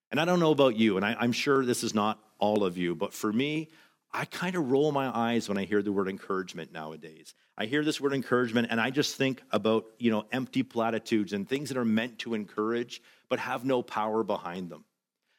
And 0.10 0.22
I 0.22 0.25
don't 0.25 0.39
know 0.39 0.51
about 0.51 0.77
you, 0.77 0.96
and 0.96 1.05
I, 1.05 1.22
am 1.22 1.34
sure 1.34 1.65
this 1.65 1.84
is 1.84 1.93
not 1.93 2.17
all 2.39 2.63
of 2.63 2.77
you, 2.77 2.96
but 2.96 3.13
for 3.13 3.34
me, 3.34 3.72
I 4.13 4.24
kind 4.24 4.55
of 4.55 4.72
roll 4.72 4.93
my 4.93 5.13
eyes 5.13 5.50
when 5.50 5.58
I 5.58 5.65
hear 5.65 5.81
the 5.81 5.91
word 5.91 6.08
encouragement 6.08 6.72
nowadays. 6.72 7.36
I 7.58 7.65
hear 7.65 7.84
this 7.84 8.00
word 8.00 8.13
encouragement, 8.13 8.69
and 8.72 8.79
I 8.79 8.89
just 8.89 9.17
think 9.17 9.43
about 9.51 9.86
you 10.00 10.12
know 10.12 10.25
empty 10.31 10.63
platitudes 10.63 11.34
and 11.34 11.48
things 11.48 11.67
that 11.67 11.77
are 11.77 11.84
meant 11.84 12.19
to 12.19 12.36
encourage, 12.36 13.01
but 13.27 13.38
have 13.39 13.65
no 13.65 13.84
power 13.84 14.24
behind 14.24 14.69
them. 14.69 14.86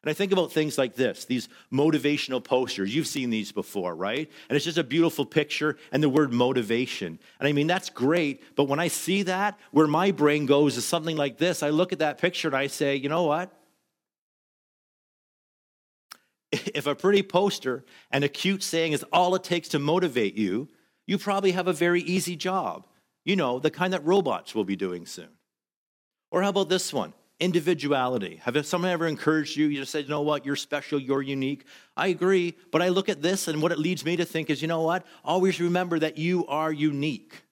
And 0.03 0.11
I 0.11 0.15
think 0.15 0.33
about 0.33 0.51
things 0.53 0.79
like 0.79 0.95
this 0.95 1.27
these 1.27 1.49
motivational 1.73 2.43
posters. 2.43 2.95
You've 2.95 3.07
seen 3.07 3.29
these 3.31 3.53
before, 3.53 3.95
right? 3.95 4.31
And 4.49 4.57
it's 4.57 4.65
just 4.65 4.79
a 4.79 4.85
beautiful 4.85 5.27
picture 5.27 5.77
and 5.93 6.03
the 6.03 6.09
word 6.09 6.33
motivation. 6.33 7.19
And 7.39 7.49
I 7.49 7.53
mean, 7.53 7.67
that's 7.67 7.91
great. 7.91 8.43
But 8.57 8.65
when 8.65 8.81
I 8.81 8.89
see 8.89 9.25
that, 9.25 9.59
where 9.73 9.87
my 9.87 10.11
brain 10.11 10.47
goes 10.47 10.77
is 10.77 10.87
something 10.87 11.17
like 11.17 11.37
this 11.39 11.63
I 11.63 11.71
look 11.71 11.93
at 11.93 11.99
that 11.99 12.19
picture 12.19 12.49
and 12.49 12.57
I 12.57 12.67
say, 12.69 12.97
you 12.97 13.09
know 13.09 13.25
what? 13.25 13.53
If 16.75 16.87
a 16.87 16.95
pretty 16.95 17.23
poster 17.23 17.85
and 18.11 18.25
a 18.25 18.29
cute 18.29 18.63
saying 18.63 18.93
is 18.93 19.05
all 19.13 19.35
it 19.35 19.45
takes 19.45 19.69
to 19.69 19.79
motivate 19.79 20.35
you, 20.35 20.69
you 21.07 21.19
probably 21.19 21.53
have 21.53 21.69
a 21.69 21.73
very 21.73 22.01
easy 22.03 22.37
job. 22.37 22.87
You 23.25 23.37
know, 23.37 23.59
the 23.59 23.71
kind 23.71 23.93
that 23.93 24.05
robots 24.05 24.55
will 24.55 24.65
be 24.65 24.77
doing 24.77 25.07
soon. 25.07 25.29
Or 26.31 26.43
how 26.43 26.49
about 26.49 26.69
this 26.69 26.93
one? 26.93 27.13
Individuality. 27.41 28.41
Have 28.45 28.65
someone 28.67 28.91
ever 28.91 29.07
encouraged 29.07 29.57
you? 29.57 29.67
You 29.67 29.81
just 29.81 29.91
said, 29.91 30.05
you 30.05 30.11
know 30.11 30.21
what, 30.21 30.47
you're 30.47 30.57
special, 30.57 31.01
you're 31.01 31.23
unique. 31.23 31.65
I 31.97 32.09
agree, 32.09 32.55
but 32.71 32.83
I 32.83 32.89
look 32.89 33.09
at 33.09 33.23
this 33.23 33.49
and 33.49 33.61
what 33.61 33.73
it 33.73 33.79
leads 33.79 34.05
me 34.05 34.17
to 34.17 34.25
think 34.25 34.51
is, 34.51 34.63
you 34.63 34.69
know 34.69 34.83
what, 34.83 35.05
always 35.25 35.61
remember 35.61 35.99
that 35.99 36.19
you 36.19 36.47
are 36.47 36.73
unique, 36.73 37.43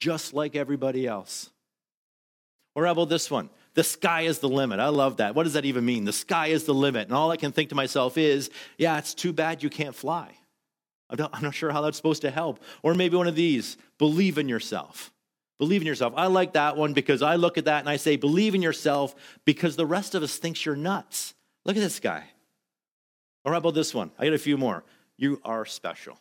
just 0.00 0.32
like 0.34 0.56
everybody 0.56 1.06
else. 1.06 1.50
Or 2.74 2.86
how 2.86 2.92
about 2.92 3.08
this 3.08 3.30
one? 3.30 3.50
The 3.74 3.84
sky 3.84 4.22
is 4.22 4.38
the 4.38 4.48
limit. 4.48 4.80
I 4.80 4.88
love 4.88 5.18
that. 5.18 5.34
What 5.34 5.44
does 5.44 5.52
that 5.54 5.64
even 5.64 5.84
mean? 5.84 6.04
The 6.04 6.12
sky 6.12 6.48
is 6.48 6.64
the 6.64 6.74
limit. 6.74 7.08
And 7.08 7.16
all 7.16 7.30
I 7.30 7.36
can 7.36 7.52
think 7.52 7.68
to 7.68 7.74
myself 7.74 8.16
is, 8.16 8.50
yeah, 8.76 8.98
it's 8.98 9.14
too 9.14 9.32
bad 9.32 9.62
you 9.62 9.70
can't 9.70 9.94
fly. 9.94 10.32
I'm 11.10 11.42
not 11.42 11.54
sure 11.54 11.70
how 11.70 11.80
that's 11.80 11.96
supposed 11.96 12.22
to 12.22 12.30
help. 12.30 12.60
Or 12.82 12.94
maybe 12.94 13.16
one 13.16 13.26
of 13.26 13.34
these 13.34 13.76
believe 13.98 14.38
in 14.38 14.48
yourself. 14.48 15.12
Believe 15.58 15.80
in 15.80 15.86
yourself. 15.86 16.14
I 16.16 16.26
like 16.26 16.52
that 16.52 16.76
one 16.76 16.92
because 16.92 17.20
I 17.20 17.34
look 17.36 17.58
at 17.58 17.64
that 17.64 17.80
and 17.80 17.88
I 17.88 17.96
say, 17.96 18.16
believe 18.16 18.54
in 18.54 18.62
yourself 18.62 19.14
because 19.44 19.76
the 19.76 19.86
rest 19.86 20.14
of 20.14 20.22
us 20.22 20.36
thinks 20.36 20.64
you're 20.64 20.76
nuts. 20.76 21.34
Look 21.64 21.76
at 21.76 21.80
this 21.80 22.00
guy. 22.00 22.24
Or 23.44 23.52
how 23.52 23.58
about 23.58 23.74
this 23.74 23.92
one? 23.92 24.10
I 24.18 24.24
got 24.24 24.34
a 24.34 24.38
few 24.38 24.56
more. 24.56 24.84
You 25.16 25.40
are 25.44 25.64
special. 25.64 26.18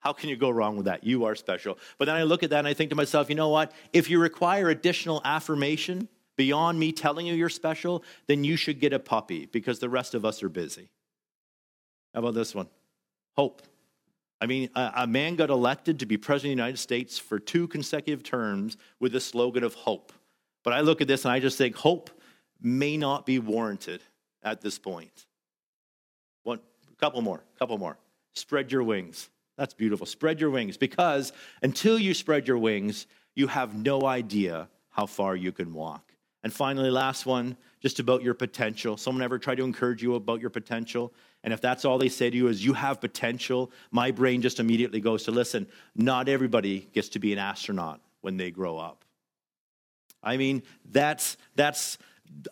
How 0.00 0.12
can 0.12 0.28
you 0.28 0.36
go 0.36 0.50
wrong 0.50 0.76
with 0.76 0.86
that? 0.86 1.04
You 1.04 1.24
are 1.24 1.34
special. 1.34 1.78
But 1.98 2.06
then 2.06 2.16
I 2.16 2.22
look 2.22 2.42
at 2.42 2.50
that 2.50 2.58
and 2.58 2.68
I 2.68 2.74
think 2.74 2.90
to 2.90 2.96
myself, 2.96 3.28
you 3.28 3.34
know 3.34 3.48
what? 3.48 3.72
If 3.92 4.08
you 4.08 4.18
require 4.18 4.70
additional 4.70 5.20
affirmation 5.24 6.08
beyond 6.36 6.78
me 6.78 6.92
telling 6.92 7.26
you 7.26 7.34
you're 7.34 7.48
special, 7.48 8.02
then 8.26 8.44
you 8.44 8.56
should 8.56 8.80
get 8.80 8.92
a 8.92 8.98
puppy 8.98 9.46
because 9.46 9.78
the 9.78 9.88
rest 9.88 10.14
of 10.14 10.24
us 10.24 10.42
are 10.42 10.48
busy. 10.48 10.90
How 12.12 12.20
about 12.20 12.34
this 12.34 12.54
one? 12.54 12.68
Hope. 13.36 13.62
I 14.44 14.46
mean, 14.46 14.68
a, 14.74 14.92
a, 14.96 15.06
man 15.06 15.36
got 15.36 15.48
elected 15.48 16.00
to 16.00 16.06
be 16.06 16.18
president 16.18 16.52
of 16.52 16.56
the 16.56 16.62
United 16.62 16.78
States 16.78 17.18
for 17.18 17.38
two 17.38 17.66
consecutive 17.66 18.22
terms 18.22 18.76
with 19.00 19.12
the 19.12 19.20
slogan 19.20 19.64
of 19.64 19.72
hope. 19.72 20.12
But 20.62 20.74
I 20.74 20.82
look 20.82 21.00
at 21.00 21.08
this 21.08 21.24
and 21.24 21.32
I 21.32 21.40
just 21.40 21.56
think 21.56 21.76
hope 21.76 22.10
may 22.60 22.98
not 22.98 23.24
be 23.24 23.38
warranted 23.38 24.02
at 24.42 24.60
this 24.60 24.78
point. 24.78 25.24
One, 26.42 26.60
a 26.92 26.96
couple 26.96 27.22
more, 27.22 27.42
couple 27.58 27.78
more. 27.78 27.96
Spread 28.34 28.70
your 28.70 28.82
wings. 28.82 29.30
That's 29.56 29.72
beautiful. 29.72 30.04
Spread 30.04 30.42
your 30.42 30.50
wings 30.50 30.76
because 30.76 31.32
until 31.62 31.98
you 31.98 32.12
spread 32.12 32.46
your 32.46 32.58
wings, 32.58 33.06
you 33.34 33.46
have 33.46 33.74
no 33.74 34.02
idea 34.02 34.68
how 34.90 35.06
far 35.06 35.36
you 35.36 35.52
can 35.52 35.72
walk. 35.72 36.12
And 36.42 36.52
finally, 36.52 36.90
last 36.90 37.24
one, 37.24 37.56
just 37.80 37.98
about 37.98 38.22
your 38.22 38.34
potential. 38.34 38.98
Someone 38.98 39.22
ever 39.22 39.38
tried 39.38 39.54
to 39.54 39.64
encourage 39.64 40.02
you 40.02 40.16
about 40.16 40.42
your 40.42 40.50
potential? 40.50 41.14
And 41.44 41.52
if 41.52 41.60
that's 41.60 41.84
all 41.84 41.98
they 41.98 42.08
say 42.08 42.30
to 42.30 42.36
you 42.36 42.48
is 42.48 42.64
you 42.64 42.72
have 42.72 43.00
potential, 43.00 43.70
my 43.90 44.10
brain 44.10 44.40
just 44.42 44.58
immediately 44.58 45.00
goes 45.00 45.24
to 45.24 45.30
listen, 45.30 45.68
not 45.94 46.28
everybody 46.28 46.88
gets 46.92 47.10
to 47.10 47.18
be 47.18 47.32
an 47.34 47.38
astronaut 47.38 48.00
when 48.22 48.38
they 48.38 48.50
grow 48.50 48.78
up. 48.78 49.04
I 50.22 50.38
mean, 50.38 50.62
that's 50.90 51.36
that's 51.54 51.98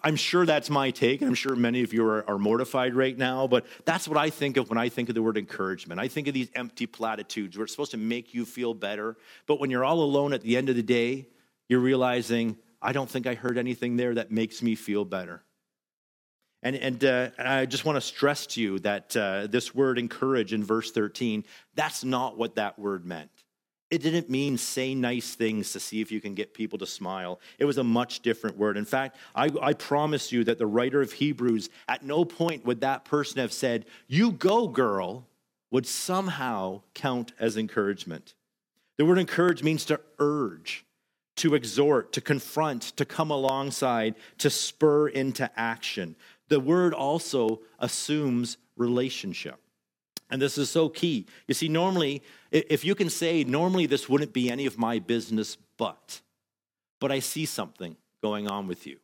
I'm 0.05 0.17
sure 0.17 0.45
that's 0.45 0.69
my 0.69 0.91
take, 0.91 1.23
and 1.23 1.29
I'm 1.29 1.35
sure 1.35 1.57
many 1.57 1.83
of 1.83 1.95
you 1.95 2.05
are, 2.05 2.29
are, 2.29 2.39
mortified 2.39 2.95
right 2.95 3.17
now, 3.17 3.47
but 3.47 3.65
that's 3.87 4.07
what 4.07 4.19
I 4.19 4.29
think 4.29 4.59
of 4.59 4.69
when 4.69 4.79
I 4.79 4.91
think 4.91 5.09
of 5.09 5.15
the 5.15 5.23
word 5.23 5.39
encouragement. 5.39 5.99
I 5.99 6.09
think 6.09 6.29
of 6.29 6.35
these 6.35 6.51
empty 6.55 6.87
platitudes 6.87 7.57
where 7.57 7.65
it's 7.65 7.73
supposed 7.73 7.91
to 7.93 7.97
make 7.97 8.35
you 8.35 8.45
feel 8.45 8.75
better, 8.75 9.17
but 9.47 9.59
when 9.59 9.71
you're 9.71 9.85
all 9.85 10.01
alone 10.01 10.35
at 10.35 10.43
the 10.43 10.59
end 10.59 10.69
of 10.69 10.77
the 10.77 10.83
day, 10.83 11.27
you're 11.69 11.81
realizing, 11.81 12.59
I 12.83 12.93
don't 12.93 13.09
think 13.09 13.27
I 13.27 13.35
heard 13.35 13.57
anything 13.57 13.97
there 13.97 14.15
that 14.15 14.31
makes 14.31 14.63
me 14.63 14.75
feel 14.75 15.07
better. 15.07 15.43
And, 16.63 16.77
and 16.77 17.05
uh, 17.05 17.31
I 17.39 17.67
just 17.67 17.85
want 17.85 17.97
to 17.97 18.01
stress 18.01 18.47
to 18.49 18.61
you 18.61 18.79
that 18.81 19.17
uh, 19.17 19.47
this 19.49 19.75
word 19.75 19.99
encourage 19.99 20.53
in 20.53 20.63
verse 20.63 20.93
13, 20.93 21.45
that's 21.75 22.05
not 22.05 22.39
what 22.39 22.55
that 22.55 22.79
word 22.79 23.05
meant. 23.05 23.31
It 23.91 24.01
didn't 24.03 24.31
mean 24.31 24.57
say 24.57 24.95
nice 24.95 25.35
things 25.35 25.73
to 25.73 25.81
see 25.81 26.01
if 26.01 26.11
you 26.11 26.21
can 26.21 26.35
get 26.35 26.55
people 26.55 26.79
to 26.79 26.87
smile. 26.87 27.41
It 27.59 27.67
was 27.67 27.77
a 27.77 27.85
much 27.85 28.21
different 28.21 28.57
word. 28.57 28.79
In 28.79 28.87
fact, 28.87 29.19
I, 29.35 29.51
I 29.61 29.75
promise 29.75 30.33
you 30.33 30.45
that 30.45 30.57
the 30.57 30.67
writer 30.67 31.03
of 31.03 31.13
Hebrews, 31.13 31.69
at 31.89 32.03
no 32.03 32.25
point 32.25 32.65
would 32.65 32.81
that 32.81 33.05
person 33.05 33.39
have 33.41 33.53
said, 33.53 33.85
You 34.07 34.33
go, 34.33 34.67
girl, 34.67 35.27
would 35.71 35.87
somehow 35.87 36.83
count 36.95 37.33
as 37.39 37.59
encouragement. 37.59 38.35
The 38.97 39.05
word 39.05 39.19
encourage 39.19 39.63
means 39.63 39.85
to 39.87 40.01
urge, 40.19 40.87
to 41.37 41.55
exhort, 41.55 42.13
to 42.13 42.21
confront, 42.21 42.83
to 42.97 43.05
come 43.05 43.31
alongside, 43.31 44.15
to 44.39 44.49
spur 44.49 45.09
into 45.09 45.51
action. 45.59 46.15
The 46.53 46.61
word 46.61 46.93
also 46.93 47.63
assumes 47.79 48.59
relationship. 48.77 49.59
And 50.29 50.43
this 50.43 50.59
is 50.59 50.69
so 50.69 50.91
key. 50.91 51.25
You 51.49 51.55
see, 51.55 51.67
normally, 51.67 52.23
if 52.51 52.85
you 52.85 52.95
can 52.95 53.09
say, 53.09 53.43
normally 53.43 53.87
this 53.87 54.07
wouldn't 54.07 54.35
be 54.35 54.51
any 54.51 54.67
of 54.67 54.77
my 54.77 54.99
business, 54.99 55.57
but, 55.79 56.21
but 57.01 57.11
I 57.11 57.21
see 57.21 57.47
something 57.47 57.97
going 58.21 58.49
on 58.49 58.67
with 58.67 58.87
you. 58.87 58.99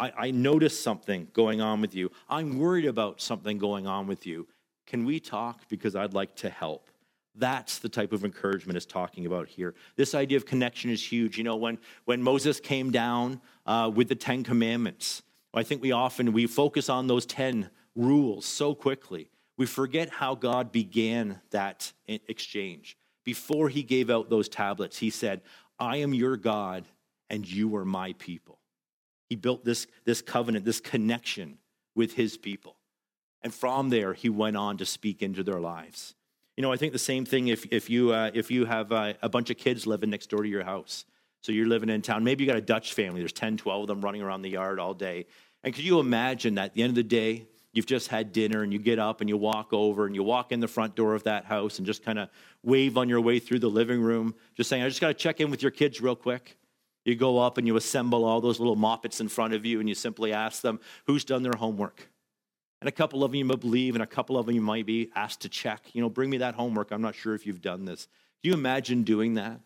I, 0.00 0.12
I 0.16 0.30
notice 0.30 0.80
something 0.80 1.28
going 1.34 1.60
on 1.60 1.82
with 1.82 1.94
you. 1.94 2.10
I'm 2.26 2.58
worried 2.58 2.86
about 2.86 3.20
something 3.20 3.58
going 3.58 3.86
on 3.86 4.06
with 4.06 4.26
you. 4.26 4.48
Can 4.86 5.04
we 5.04 5.20
talk? 5.20 5.68
Because 5.68 5.94
I'd 5.94 6.14
like 6.14 6.36
to 6.36 6.48
help. 6.48 6.88
That's 7.34 7.80
the 7.80 7.90
type 7.90 8.14
of 8.14 8.24
encouragement 8.24 8.78
is 8.78 8.86
talking 8.86 9.26
about 9.26 9.46
here. 9.46 9.74
This 9.96 10.14
idea 10.14 10.38
of 10.38 10.46
connection 10.46 10.88
is 10.88 11.06
huge. 11.06 11.36
You 11.36 11.44
know, 11.44 11.56
when, 11.56 11.76
when 12.06 12.22
Moses 12.22 12.60
came 12.60 12.90
down 12.90 13.42
uh, 13.66 13.92
with 13.94 14.08
the 14.08 14.14
Ten 14.14 14.42
Commandments, 14.42 15.22
I 15.56 15.62
think 15.62 15.82
we 15.82 15.92
often 15.92 16.32
we 16.32 16.46
focus 16.46 16.88
on 16.88 17.06
those 17.06 17.26
10 17.26 17.70
rules 17.94 18.44
so 18.44 18.74
quickly. 18.74 19.30
We 19.56 19.66
forget 19.66 20.10
how 20.10 20.34
God 20.34 20.70
began 20.70 21.40
that 21.50 21.92
exchange. 22.06 22.96
Before 23.24 23.70
he 23.70 23.82
gave 23.82 24.10
out 24.10 24.28
those 24.28 24.48
tablets, 24.48 24.98
he 24.98 25.10
said, 25.10 25.40
I 25.78 25.96
am 25.96 26.12
your 26.12 26.36
God 26.36 26.84
and 27.30 27.50
you 27.50 27.74
are 27.76 27.84
my 27.84 28.12
people. 28.18 28.58
He 29.28 29.34
built 29.34 29.64
this, 29.64 29.86
this 30.04 30.22
covenant, 30.22 30.64
this 30.64 30.78
connection 30.78 31.58
with 31.94 32.12
his 32.12 32.36
people. 32.36 32.76
And 33.42 33.52
from 33.52 33.88
there, 33.88 34.12
he 34.12 34.28
went 34.28 34.56
on 34.56 34.76
to 34.76 34.86
speak 34.86 35.22
into 35.22 35.42
their 35.42 35.60
lives. 35.60 36.14
You 36.56 36.62
know, 36.62 36.72
I 36.72 36.76
think 36.76 36.92
the 36.92 36.98
same 36.98 37.24
thing 37.24 37.48
if, 37.48 37.66
if, 37.70 37.90
you, 37.90 38.12
uh, 38.12 38.30
if 38.34 38.50
you 38.50 38.66
have 38.66 38.92
uh, 38.92 39.14
a 39.22 39.28
bunch 39.28 39.50
of 39.50 39.56
kids 39.56 39.86
living 39.86 40.10
next 40.10 40.30
door 40.30 40.42
to 40.42 40.48
your 40.48 40.64
house. 40.64 41.04
So 41.42 41.52
you're 41.52 41.66
living 41.66 41.90
in 41.90 42.02
town. 42.02 42.24
Maybe 42.24 42.44
you 42.44 42.50
got 42.50 42.58
a 42.58 42.62
Dutch 42.62 42.92
family. 42.94 43.20
There's 43.20 43.32
10, 43.32 43.56
12 43.58 43.82
of 43.82 43.86
them 43.86 44.00
running 44.00 44.22
around 44.22 44.42
the 44.42 44.50
yard 44.50 44.80
all 44.80 44.94
day. 44.94 45.26
And 45.64 45.74
could 45.74 45.84
you 45.84 46.00
imagine 46.00 46.54
that 46.54 46.66
at 46.66 46.74
the 46.74 46.82
end 46.82 46.90
of 46.90 46.96
the 46.96 47.02
day, 47.02 47.46
you've 47.72 47.86
just 47.86 48.08
had 48.08 48.32
dinner 48.32 48.62
and 48.62 48.72
you 48.72 48.78
get 48.78 48.98
up 48.98 49.20
and 49.20 49.28
you 49.28 49.36
walk 49.36 49.72
over 49.72 50.06
and 50.06 50.14
you 50.14 50.22
walk 50.22 50.52
in 50.52 50.60
the 50.60 50.68
front 50.68 50.94
door 50.94 51.14
of 51.14 51.24
that 51.24 51.44
house 51.44 51.78
and 51.78 51.86
just 51.86 52.04
kind 52.04 52.18
of 52.18 52.28
wave 52.62 52.96
on 52.96 53.08
your 53.08 53.20
way 53.20 53.38
through 53.38 53.58
the 53.58 53.68
living 53.68 54.00
room, 54.00 54.34
just 54.54 54.70
saying, 54.70 54.82
I 54.82 54.88
just 54.88 55.00
got 55.00 55.08
to 55.08 55.14
check 55.14 55.40
in 55.40 55.50
with 55.50 55.62
your 55.62 55.70
kids 55.70 56.00
real 56.00 56.16
quick. 56.16 56.56
You 57.04 57.14
go 57.14 57.38
up 57.38 57.58
and 57.58 57.66
you 57.66 57.76
assemble 57.76 58.24
all 58.24 58.40
those 58.40 58.58
little 58.58 58.76
moppets 58.76 59.20
in 59.20 59.28
front 59.28 59.54
of 59.54 59.64
you 59.64 59.78
and 59.78 59.88
you 59.88 59.94
simply 59.94 60.32
ask 60.32 60.62
them 60.62 60.80
who's 61.06 61.24
done 61.24 61.42
their 61.42 61.56
homework. 61.56 62.08
And 62.80 62.88
a 62.88 62.92
couple 62.92 63.24
of 63.24 63.30
them 63.30 63.38
you 63.38 63.44
might 63.44 63.60
believe, 63.60 63.94
and 63.94 64.02
a 64.02 64.06
couple 64.06 64.36
of 64.36 64.46
them 64.46 64.54
you 64.54 64.60
might 64.60 64.86
be 64.86 65.10
asked 65.14 65.40
to 65.42 65.48
check. 65.48 65.82
You 65.92 66.02
know, 66.02 66.10
bring 66.10 66.28
me 66.28 66.38
that 66.38 66.54
homework. 66.54 66.90
I'm 66.90 67.00
not 67.00 67.14
sure 67.14 67.34
if 67.34 67.46
you've 67.46 67.62
done 67.62 67.84
this. 67.84 68.06
Do 68.42 68.50
you 68.50 68.54
imagine 68.54 69.02
doing 69.02 69.34
that? 69.34 69.60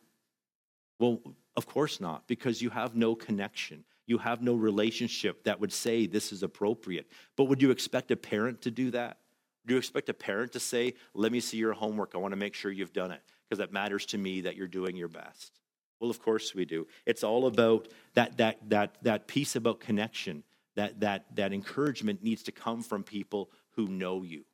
Well, 0.98 1.20
of 1.56 1.66
course 1.66 2.00
not, 2.00 2.26
because 2.28 2.62
you 2.62 2.70
have 2.70 2.94
no 2.94 3.14
connection. 3.14 3.84
You 4.10 4.18
have 4.18 4.42
no 4.42 4.54
relationship 4.54 5.44
that 5.44 5.60
would 5.60 5.72
say 5.72 6.08
this 6.08 6.32
is 6.32 6.42
appropriate. 6.42 7.06
But 7.36 7.44
would 7.44 7.62
you 7.62 7.70
expect 7.70 8.10
a 8.10 8.16
parent 8.16 8.60
to 8.62 8.70
do 8.72 8.90
that? 8.90 9.18
Do 9.64 9.74
you 9.74 9.78
expect 9.78 10.08
a 10.08 10.14
parent 10.14 10.50
to 10.54 10.58
say, 10.58 10.94
Let 11.14 11.30
me 11.30 11.38
see 11.38 11.58
your 11.58 11.74
homework. 11.74 12.16
I 12.16 12.18
want 12.18 12.32
to 12.32 12.36
make 12.36 12.54
sure 12.54 12.72
you've 12.72 12.92
done 12.92 13.12
it 13.12 13.22
because 13.48 13.60
that 13.60 13.72
matters 13.72 14.04
to 14.06 14.18
me 14.18 14.40
that 14.40 14.56
you're 14.56 14.66
doing 14.66 14.96
your 14.96 15.06
best? 15.06 15.60
Well, 16.00 16.10
of 16.10 16.20
course 16.20 16.56
we 16.56 16.64
do. 16.64 16.88
It's 17.06 17.22
all 17.22 17.46
about 17.46 17.86
that, 18.14 18.36
that, 18.38 18.68
that, 18.70 18.96
that 19.02 19.28
piece 19.28 19.54
about 19.54 19.78
connection, 19.78 20.42
that, 20.74 20.98
that, 20.98 21.26
that 21.36 21.52
encouragement 21.52 22.20
needs 22.20 22.42
to 22.42 22.52
come 22.52 22.82
from 22.82 23.04
people 23.04 23.48
who 23.76 23.86
know 23.86 24.24
you. 24.24 24.44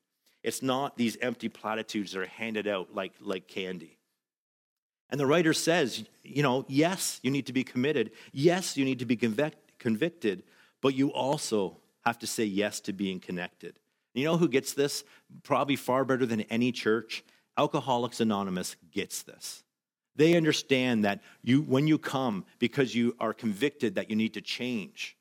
It's 0.42 0.61
not 0.61 0.99
these 0.99 1.16
empty 1.23 1.49
platitudes 1.49 2.12
that 2.12 2.21
are 2.21 2.27
handed 2.27 2.69
out 2.69 2.95
like, 2.95 3.14
like 3.23 3.49
candy. 3.49 3.97
And 5.11 5.21
the 5.21 5.27
writer 5.27 5.53
says, 5.53 6.05
you 6.23 6.42
know, 6.42 6.64
yes, 6.69 7.21
you 7.23 7.31
need 7.31 7.47
to 7.47 7.53
be 7.53 7.64
committed. 7.64 8.11
Yes, 8.33 8.77
you 8.77 8.85
need 8.85 8.99
to 8.99 9.07
be 9.07 9.16
convict, 9.16 9.79
convicted, 9.79 10.42
but 10.81 10.95
you 10.95 11.12
also 11.12 11.77
have 12.05 12.19
to 12.21 12.27
say 12.27 12.45
yes 12.45 12.81
to 12.81 12.92
being 12.92 13.21
connected. 13.21 13.79
You 14.14 14.25
know 14.25 14.37
who 14.37 14.49
gets 14.49 14.73
this? 14.73 15.05
Probably 15.42 15.77
far 15.77 16.05
better 16.05 16.27
than 16.27 16.42
any 16.42 16.73
church. 16.73 17.25
Alcoholics 17.59 18.21
Anonymous 18.21 18.77
gets 18.90 19.23
this. 19.23 19.62
They 20.16 20.35
understand 20.35 21.05
that 21.05 21.21
you, 21.42 21.61
when 21.62 21.87
you 21.87 21.99
come, 21.99 22.47
because 22.59 22.95
you 22.95 23.14
are 23.21 23.35
convicted 23.35 23.97
that 23.97 24.09
you 24.09 24.16
need 24.16 24.35
to 24.35 24.40
change, 24.40 25.16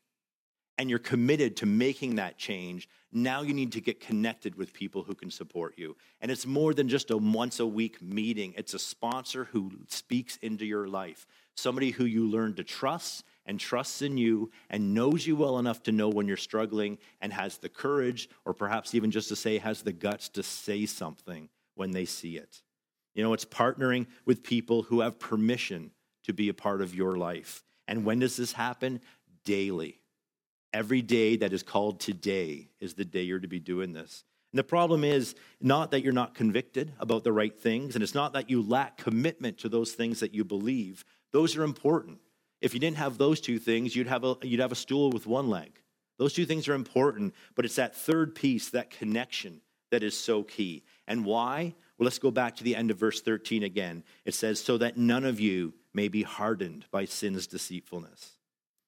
and 0.77 0.89
you're 0.89 0.99
committed 0.99 1.57
to 1.57 1.65
making 1.65 2.15
that 2.15 2.37
change, 2.37 2.87
now 3.15 3.41
you 3.41 3.53
need 3.53 3.71
to 3.71 3.81
get 3.81 4.01
connected 4.01 4.55
with 4.55 4.73
people 4.73 5.03
who 5.03 5.15
can 5.15 5.31
support 5.31 5.75
you. 5.77 5.95
And 6.21 6.29
it's 6.29 6.45
more 6.45 6.73
than 6.73 6.89
just 6.89 7.11
a 7.11 7.17
once 7.17 7.59
a 7.59 7.65
week 7.65 8.01
meeting, 8.01 8.53
it's 8.57 8.73
a 8.73 8.79
sponsor 8.79 9.45
who 9.45 9.71
speaks 9.87 10.37
into 10.41 10.65
your 10.65 10.87
life, 10.87 11.25
somebody 11.55 11.91
who 11.91 12.05
you 12.05 12.27
learn 12.27 12.55
to 12.55 12.63
trust 12.63 13.23
and 13.45 13.59
trusts 13.59 14.01
in 14.01 14.17
you 14.17 14.51
and 14.69 14.93
knows 14.93 15.25
you 15.25 15.35
well 15.35 15.59
enough 15.59 15.81
to 15.83 15.91
know 15.91 16.09
when 16.09 16.27
you're 16.27 16.35
struggling 16.35 16.97
and 17.21 17.31
has 17.31 17.57
the 17.57 17.69
courage, 17.69 18.27
or 18.43 18.53
perhaps 18.53 18.93
even 18.93 19.11
just 19.11 19.29
to 19.29 19.35
say, 19.35 19.59
has 19.59 19.81
the 19.81 19.93
guts 19.93 20.29
to 20.29 20.43
say 20.43 20.85
something 20.85 21.47
when 21.75 21.91
they 21.91 22.05
see 22.05 22.37
it. 22.37 22.61
You 23.13 23.23
know, 23.23 23.33
it's 23.33 23.45
partnering 23.45 24.07
with 24.25 24.43
people 24.43 24.83
who 24.83 24.99
have 24.99 25.19
permission 25.19 25.91
to 26.23 26.33
be 26.33 26.49
a 26.49 26.53
part 26.53 26.81
of 26.81 26.93
your 26.93 27.15
life. 27.17 27.63
And 27.87 28.03
when 28.03 28.19
does 28.19 28.35
this 28.35 28.51
happen? 28.51 28.99
Daily. 29.45 30.01
Every 30.75 31.01
day 31.01 31.37
that 31.37 31.53
is 31.53 31.63
called 31.63 32.01
today 32.01 32.67
is 32.81 32.95
the 32.95 33.05
day 33.05 33.21
you're 33.21 33.39
to 33.39 33.47
be 33.47 33.61
doing 33.61 33.93
this. 33.93 34.25
And 34.51 34.59
the 34.59 34.63
problem 34.65 35.05
is 35.05 35.33
not 35.61 35.91
that 35.91 36.03
you're 36.03 36.11
not 36.11 36.35
convicted 36.35 36.91
about 36.99 37.23
the 37.23 37.31
right 37.31 37.57
things, 37.57 37.95
and 37.95 38.03
it's 38.03 38.13
not 38.13 38.33
that 38.33 38.49
you 38.49 38.61
lack 38.61 38.97
commitment 38.97 39.57
to 39.59 39.69
those 39.69 39.93
things 39.93 40.19
that 40.19 40.33
you 40.33 40.43
believe. 40.43 41.05
Those 41.31 41.55
are 41.55 41.63
important. 41.63 42.19
If 42.59 42.73
you 42.73 42.81
didn't 42.81 42.97
have 42.97 43.17
those 43.17 43.39
two 43.39 43.57
things, 43.57 43.95
you'd 43.95 44.07
have 44.07 44.25
a, 44.25 44.35
you'd 44.41 44.59
have 44.59 44.73
a 44.73 44.75
stool 44.75 45.11
with 45.11 45.25
one 45.25 45.49
leg. 45.49 45.79
Those 46.17 46.33
two 46.33 46.45
things 46.45 46.67
are 46.67 46.73
important, 46.73 47.35
but 47.55 47.63
it's 47.63 47.77
that 47.77 47.95
third 47.95 48.35
piece, 48.35 48.69
that 48.71 48.89
connection, 48.89 49.61
that 49.91 50.03
is 50.03 50.17
so 50.17 50.43
key. 50.43 50.83
And 51.07 51.23
why? 51.23 51.73
Well, 51.97 52.03
let's 52.03 52.19
go 52.19 52.31
back 52.31 52.57
to 52.57 52.65
the 52.65 52.75
end 52.75 52.91
of 52.91 52.97
verse 52.97 53.21
13 53.21 53.63
again. 53.63 54.03
It 54.25 54.33
says, 54.33 54.61
So 54.61 54.77
that 54.79 54.97
none 54.97 55.23
of 55.23 55.39
you 55.39 55.73
may 55.93 56.09
be 56.09 56.23
hardened 56.23 56.83
by 56.91 57.05
sin's 57.05 57.47
deceitfulness. 57.47 58.34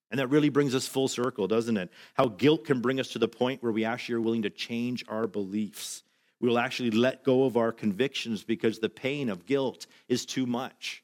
And 0.09 0.19
that 0.19 0.27
really 0.27 0.49
brings 0.49 0.73
us 0.73 0.87
full 0.87 1.07
circle, 1.07 1.47
doesn't 1.47 1.77
it? 1.77 1.91
How 2.13 2.27
guilt 2.27 2.65
can 2.65 2.81
bring 2.81 2.99
us 2.99 3.09
to 3.09 3.19
the 3.19 3.27
point 3.27 3.61
where 3.61 3.71
we 3.71 3.83
actually 3.83 4.15
are 4.15 4.21
willing 4.21 4.43
to 4.43 4.49
change 4.49 5.03
our 5.07 5.27
beliefs. 5.27 6.03
We'll 6.39 6.59
actually 6.59 6.91
let 6.91 7.23
go 7.23 7.43
of 7.43 7.57
our 7.57 7.71
convictions 7.71 8.43
because 8.43 8.79
the 8.79 8.89
pain 8.89 9.29
of 9.29 9.45
guilt 9.45 9.87
is 10.07 10.25
too 10.25 10.45
much. 10.45 11.03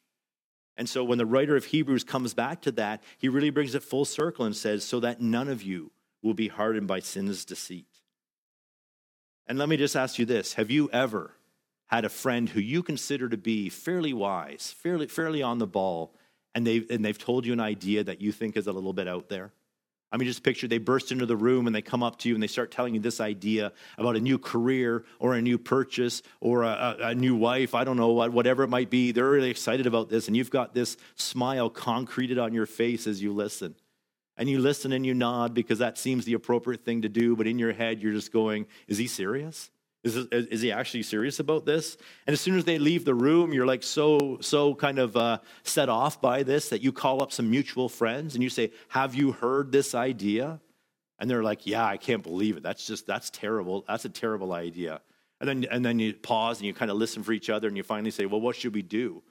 And 0.77 0.87
so 0.87 1.03
when 1.03 1.17
the 1.17 1.25
writer 1.25 1.55
of 1.55 1.65
Hebrews 1.65 2.03
comes 2.03 2.33
back 2.33 2.61
to 2.61 2.71
that, 2.73 3.03
he 3.17 3.29
really 3.29 3.49
brings 3.49 3.75
it 3.75 3.83
full 3.83 4.05
circle 4.05 4.45
and 4.45 4.55
says, 4.55 4.83
So 4.83 4.99
that 5.01 5.21
none 5.21 5.47
of 5.47 5.63
you 5.63 5.91
will 6.21 6.33
be 6.33 6.47
hardened 6.47 6.87
by 6.87 6.99
sin's 6.99 7.45
deceit. 7.45 7.85
And 9.45 9.59
let 9.59 9.69
me 9.69 9.77
just 9.77 9.95
ask 9.95 10.17
you 10.17 10.25
this 10.25 10.53
Have 10.53 10.71
you 10.71 10.89
ever 10.91 11.35
had 11.87 12.05
a 12.05 12.09
friend 12.09 12.49
who 12.49 12.59
you 12.59 12.81
consider 12.81 13.29
to 13.29 13.37
be 13.37 13.69
fairly 13.69 14.13
wise, 14.13 14.73
fairly, 14.77 15.07
fairly 15.07 15.43
on 15.43 15.59
the 15.59 15.67
ball, 15.67 16.15
and 16.55 16.65
they've, 16.65 16.89
and 16.89 17.03
they've 17.03 17.17
told 17.17 17.45
you 17.45 17.53
an 17.53 17.59
idea 17.59 18.03
that 18.03 18.21
you 18.21 18.31
think 18.31 18.57
is 18.57 18.67
a 18.67 18.71
little 18.71 18.93
bit 18.93 19.07
out 19.07 19.29
there? 19.29 19.51
I 20.13 20.17
mean, 20.17 20.27
just 20.27 20.43
picture 20.43 20.67
they 20.67 20.77
burst 20.77 21.11
into 21.11 21.25
the 21.25 21.35
room 21.35 21.65
and 21.65 21.75
they 21.75 21.81
come 21.81 22.03
up 22.03 22.19
to 22.19 22.29
you 22.29 22.35
and 22.35 22.43
they 22.43 22.47
start 22.47 22.69
telling 22.69 22.93
you 22.93 22.99
this 22.99 23.19
idea 23.19 23.73
about 23.97 24.15
a 24.15 24.19
new 24.19 24.37
career 24.37 25.05
or 25.17 25.33
a 25.33 25.41
new 25.41 25.57
purchase 25.57 26.21
or 26.39 26.61
a, 26.61 26.67
a, 26.99 27.07
a 27.07 27.15
new 27.15 27.35
wife. 27.35 27.73
I 27.73 27.83
don't 27.83 27.97
know, 27.97 28.09
whatever 28.11 28.61
it 28.61 28.67
might 28.67 28.91
be. 28.91 29.11
They're 29.11 29.27
really 29.27 29.49
excited 29.49 29.87
about 29.87 30.09
this, 30.09 30.27
and 30.27 30.37
you've 30.37 30.51
got 30.51 30.75
this 30.75 30.97
smile 31.15 31.67
concreted 31.67 32.37
on 32.37 32.53
your 32.53 32.67
face 32.67 33.07
as 33.07 33.23
you 33.23 33.33
listen. 33.33 33.73
And 34.37 34.47
you 34.47 34.59
listen 34.59 34.91
and 34.91 35.03
you 35.03 35.15
nod 35.15 35.55
because 35.55 35.79
that 35.79 35.97
seems 35.97 36.25
the 36.25 36.33
appropriate 36.33 36.85
thing 36.85 37.01
to 37.01 37.09
do, 37.09 37.35
but 37.35 37.47
in 37.47 37.57
your 37.57 37.73
head, 37.73 37.99
you're 37.99 38.13
just 38.13 38.31
going, 38.31 38.67
Is 38.87 38.99
he 38.99 39.07
serious? 39.07 39.71
Is, 40.03 40.61
he 40.61 40.71
actually 40.71 41.03
serious 41.03 41.39
about 41.39 41.65
this? 41.65 41.97
And 42.27 42.33
as 42.33 42.41
soon 42.41 42.57
as 42.57 42.65
they 42.65 42.77
leave 42.77 43.05
the 43.05 43.15
room, 43.15 43.53
you're 43.53 43.65
like 43.65 43.83
so, 43.83 44.37
so 44.41 44.75
kind 44.75 44.99
of 44.99 45.15
uh, 45.15 45.37
set 45.63 45.87
off 45.87 46.19
by 46.19 46.43
this 46.43 46.69
that 46.69 46.81
you 46.81 46.91
call 46.91 47.23
up 47.23 47.31
some 47.31 47.49
mutual 47.49 47.87
friends 47.87 48.35
and 48.35 48.43
you 48.43 48.49
say, 48.49 48.71
Have 48.89 49.15
you 49.15 49.31
heard 49.31 49.71
this 49.71 49.95
idea? 49.95 50.59
And 51.19 51.29
they're 51.29 51.43
like, 51.43 51.65
Yeah, 51.65 51.85
I 51.85 51.95
can't 51.95 52.21
believe 52.21 52.57
it. 52.57 52.63
That's 52.63 52.85
just, 52.85 53.07
that's 53.07 53.29
terrible. 53.29 53.85
That's 53.87 54.03
a 54.03 54.09
terrible 54.09 54.51
idea. 54.51 54.99
And 55.39 55.47
then, 55.47 55.65
and 55.71 55.85
then 55.85 55.99
you 55.99 56.13
pause 56.13 56.57
and 56.57 56.67
you 56.67 56.73
kind 56.73 56.91
of 56.91 56.97
listen 56.97 57.23
for 57.23 57.31
each 57.31 57.49
other 57.49 57.69
and 57.69 57.77
you 57.77 57.83
finally 57.83 58.11
say, 58.11 58.25
Well, 58.25 58.41
what 58.41 58.57
should 58.57 58.73
we 58.73 58.81
do? 58.81 59.23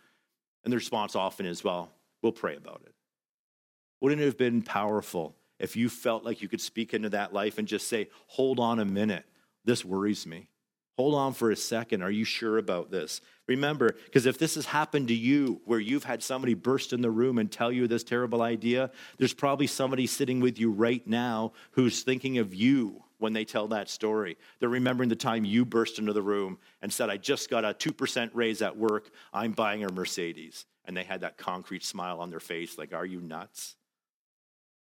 And 0.64 0.72
the 0.72 0.78
response 0.78 1.14
often 1.14 1.44
is, 1.44 1.62
Well, 1.62 1.90
we'll 2.22 2.32
pray 2.32 2.56
about 2.56 2.80
it. 2.86 2.94
Wouldn't 4.00 4.22
it 4.22 4.24
have 4.24 4.38
been 4.38 4.62
powerful 4.62 5.36
if 5.58 5.76
you 5.76 5.90
felt 5.90 6.24
like 6.24 6.40
you 6.40 6.48
could 6.48 6.62
speak 6.62 6.94
into 6.94 7.10
that 7.10 7.34
life 7.34 7.58
and 7.58 7.68
just 7.68 7.88
say, 7.88 8.08
Hold 8.28 8.58
on 8.58 8.78
a 8.78 8.86
minute. 8.86 9.26
This 9.66 9.84
worries 9.84 10.26
me. 10.26 10.48
Hold 10.96 11.14
on 11.14 11.32
for 11.32 11.50
a 11.50 11.56
second. 11.56 12.02
Are 12.02 12.10
you 12.10 12.24
sure 12.24 12.58
about 12.58 12.90
this? 12.90 13.20
Remember, 13.48 13.96
because 14.04 14.26
if 14.26 14.38
this 14.38 14.54
has 14.54 14.66
happened 14.66 15.08
to 15.08 15.14
you, 15.14 15.60
where 15.64 15.80
you've 15.80 16.04
had 16.04 16.22
somebody 16.22 16.54
burst 16.54 16.92
in 16.92 17.00
the 17.00 17.10
room 17.10 17.38
and 17.38 17.50
tell 17.50 17.72
you 17.72 17.88
this 17.88 18.04
terrible 18.04 18.42
idea, 18.42 18.90
there's 19.18 19.34
probably 19.34 19.66
somebody 19.66 20.06
sitting 20.06 20.40
with 20.40 20.58
you 20.58 20.70
right 20.70 21.04
now 21.06 21.52
who's 21.72 22.02
thinking 22.02 22.38
of 22.38 22.54
you 22.54 23.02
when 23.18 23.32
they 23.32 23.44
tell 23.44 23.68
that 23.68 23.88
story. 23.88 24.36
They're 24.58 24.68
remembering 24.68 25.08
the 25.08 25.16
time 25.16 25.44
you 25.44 25.64
burst 25.64 25.98
into 25.98 26.12
the 26.12 26.22
room 26.22 26.58
and 26.82 26.92
said, 26.92 27.08
I 27.08 27.16
just 27.16 27.48
got 27.48 27.64
a 27.64 27.72
2% 27.72 28.30
raise 28.34 28.62
at 28.62 28.76
work. 28.76 29.10
I'm 29.32 29.52
buying 29.52 29.84
a 29.84 29.92
Mercedes. 29.92 30.66
And 30.84 30.96
they 30.96 31.04
had 31.04 31.20
that 31.20 31.38
concrete 31.38 31.84
smile 31.84 32.18
on 32.18 32.30
their 32.30 32.40
face, 32.40 32.76
like, 32.76 32.92
Are 32.92 33.06
you 33.06 33.20
nuts? 33.20 33.76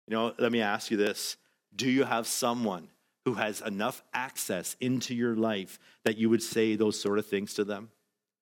You 0.07 0.16
know, 0.16 0.35
let 0.38 0.51
me 0.51 0.62
ask 0.62 0.90
you 0.90 0.96
this 0.96 1.37
Do 1.77 1.88
you 1.88 2.05
have 2.05 2.27
someone 2.27 2.88
who 3.24 3.35
has 3.35 3.61
enough 3.61 4.02
access 4.12 4.76
into 4.80 5.14
your 5.14 5.37
life 5.37 5.78
that 6.04 6.16
you 6.16 6.30
would 6.30 6.42
say 6.42 6.74
those 6.74 6.98
sort 6.98 7.18
of 7.18 7.26
things 7.26 7.54
to 7.54 7.64
them, 7.64 7.90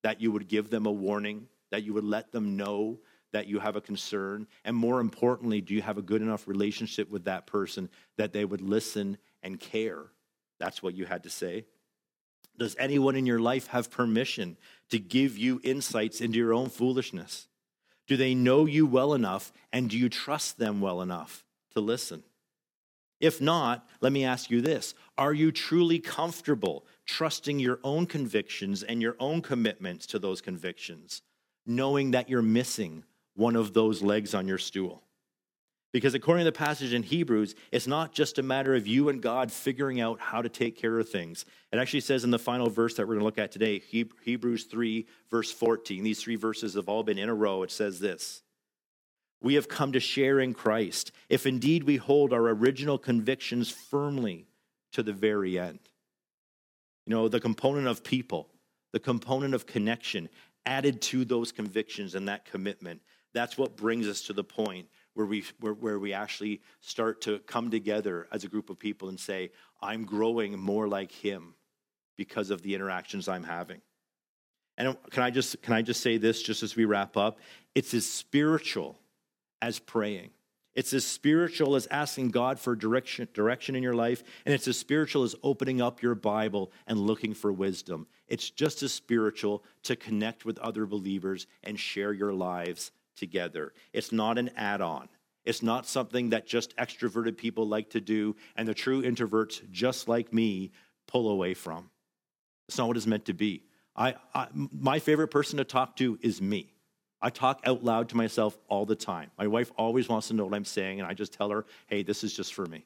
that 0.03 0.21
you 0.21 0.31
would 0.31 0.47
give 0.47 0.69
them 0.69 0.85
a 0.85 0.91
warning, 0.91 1.47
that 1.71 1.83
you 1.83 1.93
would 1.93 2.03
let 2.03 2.31
them 2.31 2.55
know 2.55 2.99
that 3.31 3.47
you 3.47 3.59
have 3.59 3.75
a 3.75 3.81
concern, 3.81 4.47
and 4.65 4.75
more 4.75 4.99
importantly, 4.99 5.61
do 5.61 5.73
you 5.73 5.81
have 5.81 5.97
a 5.97 6.03
good 6.03 6.21
enough 6.21 6.47
relationship 6.47 7.09
with 7.11 7.25
that 7.25 7.45
person 7.45 7.89
that 8.17 8.33
they 8.33 8.43
would 8.43 8.61
listen 8.61 9.17
and 9.43 9.59
care? 9.59 10.05
That's 10.59 10.81
what 10.81 10.95
you 10.95 11.05
had 11.05 11.23
to 11.23 11.29
say. 11.29 11.65
Does 12.57 12.75
anyone 12.79 13.15
in 13.15 13.25
your 13.25 13.39
life 13.39 13.67
have 13.67 13.91
permission 13.91 14.57
to 14.89 14.99
give 14.99 15.37
you 15.37 15.61
insights 15.63 16.21
into 16.21 16.37
your 16.37 16.53
own 16.53 16.69
foolishness? 16.69 17.47
Do 18.07 18.17
they 18.17 18.33
know 18.33 18.65
you 18.65 18.87
well 18.87 19.13
enough 19.13 19.53
and 19.71 19.89
do 19.89 19.97
you 19.97 20.09
trust 20.09 20.57
them 20.57 20.81
well 20.81 21.01
enough 21.01 21.45
to 21.73 21.79
listen? 21.79 22.23
If 23.19 23.41
not, 23.41 23.87
let 24.01 24.13
me 24.13 24.23
ask 24.23 24.49
you 24.49 24.61
this 24.61 24.93
Are 25.17 25.33
you 25.33 25.51
truly 25.51 25.99
comfortable 25.99 26.85
trusting 27.05 27.59
your 27.59 27.79
own 27.83 28.05
convictions 28.05 28.83
and 28.83 29.01
your 29.01 29.15
own 29.19 29.41
commitments 29.41 30.05
to 30.07 30.19
those 30.19 30.41
convictions, 30.41 31.21
knowing 31.65 32.11
that 32.11 32.29
you're 32.29 32.41
missing 32.41 33.03
one 33.35 33.55
of 33.55 33.73
those 33.73 34.01
legs 34.01 34.33
on 34.33 34.47
your 34.47 34.57
stool? 34.57 35.03
Because 35.91 36.13
according 36.13 36.45
to 36.45 36.51
the 36.51 36.57
passage 36.57 36.93
in 36.93 37.01
Hebrews, 37.01 37.55
it's 37.71 37.87
not 37.87 38.13
just 38.13 38.37
a 38.37 38.43
matter 38.43 38.75
of 38.75 38.85
you 38.85 39.09
and 39.09 39.21
God 39.21 39.51
figuring 39.51 39.99
out 39.99 40.19
how 40.19 40.39
to 40.41 40.47
take 40.47 40.77
care 40.77 40.99
of 40.99 41.09
things. 41.09 41.45
It 41.71 41.79
actually 41.79 42.01
says 42.01 42.23
in 42.23 42.29
the 42.29 42.37
final 42.37 42.69
verse 42.69 42.93
that 42.95 43.07
we're 43.07 43.15
going 43.15 43.21
to 43.21 43.25
look 43.25 43.39
at 43.39 43.51
today, 43.51 43.79
Hebrews 43.79 44.65
3, 44.65 45.07
verse 45.31 45.51
14. 45.51 46.03
These 46.03 46.21
three 46.21 46.35
verses 46.35 46.75
have 46.75 46.89
all 46.89 47.01
been 47.01 47.17
in 47.17 47.27
a 47.27 47.33
row. 47.33 47.63
It 47.63 47.71
says 47.71 47.99
this 47.99 48.43
We 49.41 49.53
have 49.55 49.69
come 49.69 49.93
to 49.93 49.99
share 49.99 50.39
in 50.39 50.53
Christ, 50.53 51.11
if 51.29 51.45
indeed 51.45 51.83
we 51.83 51.97
hold 51.97 52.33
our 52.33 52.49
original 52.49 52.97
convictions 52.97 53.69
firmly 53.69 54.47
to 54.93 55.03
the 55.03 55.13
very 55.13 55.57
end. 55.57 55.79
You 57.05 57.15
know, 57.15 57.27
the 57.27 57.39
component 57.39 57.87
of 57.87 58.03
people, 58.03 58.49
the 58.91 58.99
component 58.99 59.53
of 59.53 59.65
connection 59.65 60.29
added 60.65 61.01
to 61.01 61.25
those 61.25 61.51
convictions 61.51 62.15
and 62.15 62.27
that 62.27 62.45
commitment. 62.45 63.01
That's 63.33 63.57
what 63.57 63.77
brings 63.77 64.07
us 64.07 64.21
to 64.23 64.33
the 64.33 64.43
point 64.43 64.87
where 65.13 65.25
we, 65.25 65.43
where, 65.59 65.73
where 65.73 65.99
we 65.99 66.13
actually 66.13 66.61
start 66.81 67.21
to 67.21 67.39
come 67.39 67.71
together 67.71 68.27
as 68.31 68.43
a 68.43 68.47
group 68.47 68.69
of 68.69 68.77
people 68.77 69.09
and 69.09 69.19
say, 69.19 69.51
I'm 69.81 70.05
growing 70.05 70.59
more 70.59 70.87
like 70.87 71.11
him 71.11 71.55
because 72.17 72.49
of 72.49 72.61
the 72.61 72.75
interactions 72.75 73.27
I'm 73.27 73.43
having. 73.43 73.81
And 74.77 74.95
can 75.11 75.23
I 75.23 75.29
just 75.29 75.61
can 75.61 75.73
I 75.73 75.81
just 75.81 76.01
say 76.01 76.17
this 76.17 76.41
just 76.41 76.63
as 76.63 76.75
we 76.75 76.85
wrap 76.85 77.17
up? 77.17 77.39
It's 77.75 77.93
as 77.93 78.05
spiritual 78.05 78.97
as 79.61 79.79
praying. 79.79 80.31
It's 80.75 80.93
as 80.93 81.05
spiritual 81.05 81.75
as 81.75 81.87
asking 81.87 82.29
God 82.29 82.59
for 82.59 82.75
direction, 82.75 83.27
direction 83.33 83.75
in 83.75 83.83
your 83.83 83.95
life, 83.95 84.23
and 84.45 84.53
it's 84.53 84.67
as 84.67 84.77
spiritual 84.77 85.23
as 85.23 85.35
opening 85.43 85.81
up 85.81 86.01
your 86.01 86.15
Bible 86.15 86.71
and 86.87 86.99
looking 86.99 87.33
for 87.33 87.51
wisdom. 87.51 88.07
It's 88.27 88.49
just 88.49 88.83
as 88.83 88.93
spiritual 88.93 89.63
to 89.83 89.95
connect 89.95 90.45
with 90.45 90.59
other 90.59 90.85
believers 90.85 91.47
and 91.63 91.79
share 91.79 92.13
your 92.13 92.33
lives 92.33 92.91
together. 93.17 93.73
It's 93.93 94.11
not 94.11 94.37
an 94.37 94.51
add 94.55 94.81
on. 94.81 95.09
It's 95.43 95.63
not 95.63 95.87
something 95.87 96.29
that 96.29 96.45
just 96.45 96.75
extroverted 96.77 97.35
people 97.35 97.67
like 97.67 97.89
to 97.91 98.01
do 98.01 98.35
and 98.55 98.67
the 98.67 98.73
true 98.73 99.01
introverts, 99.01 99.69
just 99.71 100.07
like 100.07 100.31
me, 100.31 100.71
pull 101.07 101.29
away 101.29 101.55
from. 101.55 101.89
It's 102.67 102.77
not 102.77 102.87
what 102.87 102.97
it's 102.97 103.07
meant 103.07 103.25
to 103.25 103.33
be. 103.33 103.63
I, 103.95 104.15
I, 104.33 104.47
my 104.53 104.99
favorite 104.99 105.29
person 105.29 105.57
to 105.57 105.63
talk 105.63 105.95
to 105.97 106.19
is 106.21 106.41
me. 106.41 106.71
I 107.21 107.29
talk 107.29 107.61
out 107.65 107.83
loud 107.83 108.09
to 108.09 108.17
myself 108.17 108.57
all 108.67 108.85
the 108.85 108.95
time. 108.95 109.31
My 109.37 109.47
wife 109.47 109.71
always 109.77 110.07
wants 110.07 110.29
to 110.29 110.33
know 110.33 110.45
what 110.45 110.53
I'm 110.53 110.65
saying, 110.65 110.99
and 110.99 111.07
I 111.07 111.13
just 111.13 111.33
tell 111.33 111.49
her, 111.49 111.65
hey, 111.87 112.03
this 112.03 112.23
is 112.23 112.33
just 112.33 112.53
for 112.53 112.65
me. 112.65 112.85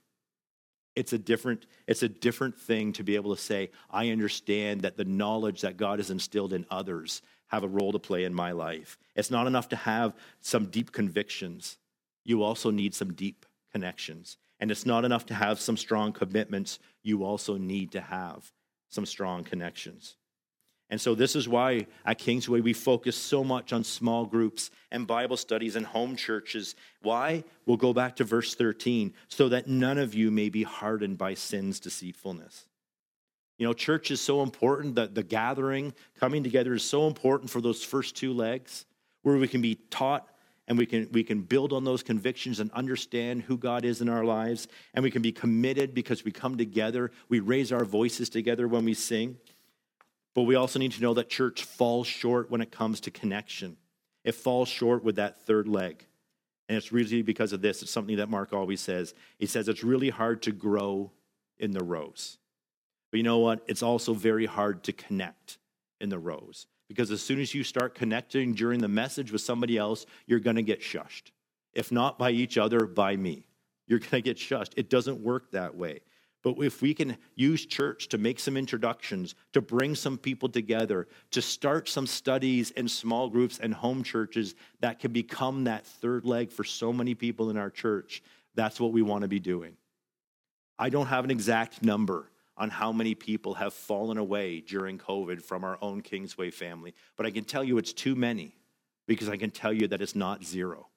It's 0.96 1.14
a 1.14 1.18
different, 1.18 1.66
it's 1.88 2.04
a 2.04 2.10
different 2.10 2.58
thing 2.58 2.94
to 2.94 3.04
be 3.04 3.16
able 3.16 3.36
to 3.36 3.42
say, 3.42 3.72
I 3.90 4.10
understand 4.10 4.82
that 4.82 4.98
the 4.98 5.06
knowledge 5.06 5.62
that 5.62 5.78
God 5.78 6.00
has 6.00 6.12
instilled 6.12 6.54
in 6.54 6.66
others 6.70 7.22
have 7.48 7.64
a 7.64 7.68
role 7.68 7.92
to 7.92 8.00
play 8.00 8.24
in 8.24 8.34
my 8.34 8.52
life. 8.52 8.98
It's 9.16 9.32
not 9.32 9.48
enough 9.48 9.70
to 9.70 9.76
have 9.76 10.16
some 10.42 10.68
deep 10.68 10.92
convictions. 10.92 11.78
You 12.24 12.44
also 12.44 12.72
need 12.72 12.96
some 12.96 13.14
deep 13.14 13.46
connections. 13.72 14.38
And 14.60 14.72
it's 14.72 14.86
not 14.86 15.04
enough 15.04 15.26
to 15.28 15.34
have 15.34 15.60
some 15.60 15.78
strong 15.78 16.14
commitments. 16.14 16.80
You 17.02 17.24
also 17.24 17.58
need 17.58 17.92
to 17.92 18.02
have 18.02 18.52
some 18.90 19.06
strong 19.06 19.44
connections. 19.44 20.16
And 20.90 21.02
so, 21.02 21.16
this 21.16 21.36
is 21.36 21.48
why 21.48 21.88
at 22.06 22.20
Kingsway 22.20 22.62
we 22.62 22.74
focus 22.74 23.16
so 23.16 23.44
much 23.44 23.74
on 23.74 23.84
small 23.84 24.26
groups 24.26 24.70
and 24.92 25.08
Bible 25.08 25.38
studies 25.38 25.76
and 25.76 25.86
home 25.86 26.16
churches. 26.16 26.76
Why? 27.02 27.44
We'll 27.66 27.78
go 27.78 27.94
back 27.94 28.18
to 28.18 28.24
verse 28.24 28.54
13 28.54 29.14
so 29.28 29.50
that 29.50 29.68
none 29.68 29.98
of 29.98 30.14
you 30.14 30.30
may 30.30 30.50
be 30.50 30.64
hardened 30.64 31.18
by 31.18 31.34
sin's 31.34 31.80
deceitfulness. 31.80 32.68
You 33.58 33.68
know, 33.68 33.74
church 33.74 34.12
is 34.12 34.20
so 34.20 34.44
important 34.44 34.96
that 34.96 35.16
the 35.16 35.24
gathering, 35.24 35.94
coming 36.20 36.44
together 36.44 36.74
is 36.74 36.84
so 36.84 37.08
important 37.08 37.50
for 37.50 37.62
those 37.62 37.84
first 37.84 38.16
two 38.16 38.34
legs 38.34 38.86
where 39.22 39.38
we 39.38 39.48
can 39.48 39.62
be 39.62 39.76
taught 39.90 40.28
and 40.68 40.78
we 40.78 40.86
can 40.86 41.10
we 41.12 41.24
can 41.24 41.42
build 41.42 41.74
on 41.74 41.84
those 41.84 42.04
convictions 42.04 42.60
and 42.60 42.72
understand 42.72 43.42
who 43.42 43.58
God 43.58 43.84
is 43.84 44.02
in 44.02 44.10
our 44.10 44.24
lives 44.24 44.68
and 44.94 45.04
we 45.04 45.12
can 45.12 45.22
be 45.22 45.32
committed 45.32 45.94
because 45.94 46.24
we 46.24 46.32
come 46.32 46.58
together, 46.58 47.12
we 47.30 47.40
raise 47.40 47.72
our 47.72 47.86
voices 47.86 48.30
together 48.30 48.68
when 48.68 48.86
we 48.86 48.94
sing. 48.94 49.38
But 50.36 50.44
we 50.44 50.56
also 50.56 50.80
need 50.80 50.94
to 50.94 51.02
know 51.02 51.14
that 51.14 51.30
church 51.30 51.64
falls 51.64 52.08
short 52.08 52.50
when 52.50 52.62
it 52.62 52.72
comes 52.72 53.00
to 53.02 53.12
connection. 53.12 53.78
It 54.24 54.36
falls 54.36 54.70
short 54.70 55.04
with 55.04 55.18
that 55.18 55.46
third 55.46 55.68
leg. 55.68 56.06
And 56.70 56.78
it's 56.78 56.92
really 56.92 57.22
because 57.22 57.54
of 57.54 57.62
this. 57.62 57.82
It's 57.82 57.92
something 57.92 58.18
that 58.18 58.30
Mark 58.30 58.54
always 58.54 58.82
says. 58.82 59.14
He 59.38 59.46
says 59.46 59.68
it's 59.68 59.84
really 59.84 60.10
hard 60.10 60.42
to 60.44 60.52
grow 60.52 61.12
in 61.60 61.72
the 61.72 61.84
rows. 61.84 62.38
But 63.12 63.18
you 63.18 63.24
know 63.24 63.40
what? 63.40 63.64
It's 63.68 63.84
also 63.84 64.14
very 64.14 64.46
hard 64.46 64.84
to 64.86 64.94
connect 64.94 65.60
in 66.02 66.10
the 66.10 66.18
rows 66.18 66.66
because 66.88 67.12
as 67.12 67.22
soon 67.22 67.40
as 67.40 67.54
you 67.54 67.64
start 67.64 67.96
connecting 67.96 68.54
during 68.54 68.80
the 68.80 68.88
message 68.88 69.32
with 69.32 69.42
somebody 69.42 69.78
else, 69.78 70.06
you're 70.26 70.40
going 70.40 70.56
to 70.56 70.64
get 70.64 70.82
shushed. 70.82 71.32
If 71.74 71.92
not 71.92 72.18
by 72.18 72.32
each 72.32 72.58
other, 72.58 72.86
by 72.86 73.16
me. 73.16 73.48
You're 73.88 74.00
going 74.00 74.12
to 74.12 74.22
get 74.22 74.38
shushed. 74.38 74.72
It 74.78 74.90
doesn't 74.90 75.20
work 75.20 75.52
that 75.52 75.76
way. 75.76 76.02
But 76.44 76.56
if 76.60 76.82
we 76.82 76.94
can 76.94 77.18
use 77.36 77.66
church 77.66 78.10
to 78.10 78.18
make 78.18 78.38
some 78.38 78.58
introductions, 78.58 79.34
to 79.54 79.62
bring 79.62 79.96
some 79.96 80.18
people 80.18 80.50
together, 80.50 81.08
to 81.32 81.42
start 81.42 81.88
some 81.88 82.06
studies 82.06 82.72
in 82.72 82.90
small 82.90 83.30
groups 83.30 83.60
and 83.60 83.74
home 83.74 84.04
churches 84.04 84.54
that 84.82 85.00
can 85.00 85.14
become 85.14 85.64
that 85.64 85.86
third 85.86 86.26
leg 86.26 86.52
for 86.52 86.66
so 86.66 86.92
many 86.92 87.16
people 87.16 87.50
in 87.50 87.58
our 87.58 87.70
church, 87.70 88.22
that's 88.56 88.80
what 88.80 88.92
we 88.92 89.02
want 89.02 89.22
to 89.22 89.30
be 89.30 89.40
doing. 89.40 89.78
I 90.78 90.90
don't 90.90 91.08
have 91.08 91.24
an 91.24 91.32
exact 91.32 91.82
number 91.82 92.30
on 92.58 92.70
how 92.70 92.92
many 92.92 93.16
people 93.16 93.54
have 93.54 93.74
fallen 93.74 94.18
away 94.18 94.60
during 94.60 94.98
COVID 94.98 95.42
from 95.42 95.64
our 95.64 95.78
own 95.82 96.02
Kingsway 96.02 96.52
family, 96.52 96.94
but 97.16 97.26
I 97.26 97.32
can 97.32 97.46
tell 97.46 97.64
you 97.64 97.78
it's 97.78 97.94
too 97.94 98.16
many 98.16 98.54
because 99.08 99.30
I 99.30 99.38
can 99.38 99.50
tell 99.50 99.72
you 99.74 99.88
that 99.88 100.02
it's 100.02 100.16
not 100.16 100.44
zero. 100.44 100.88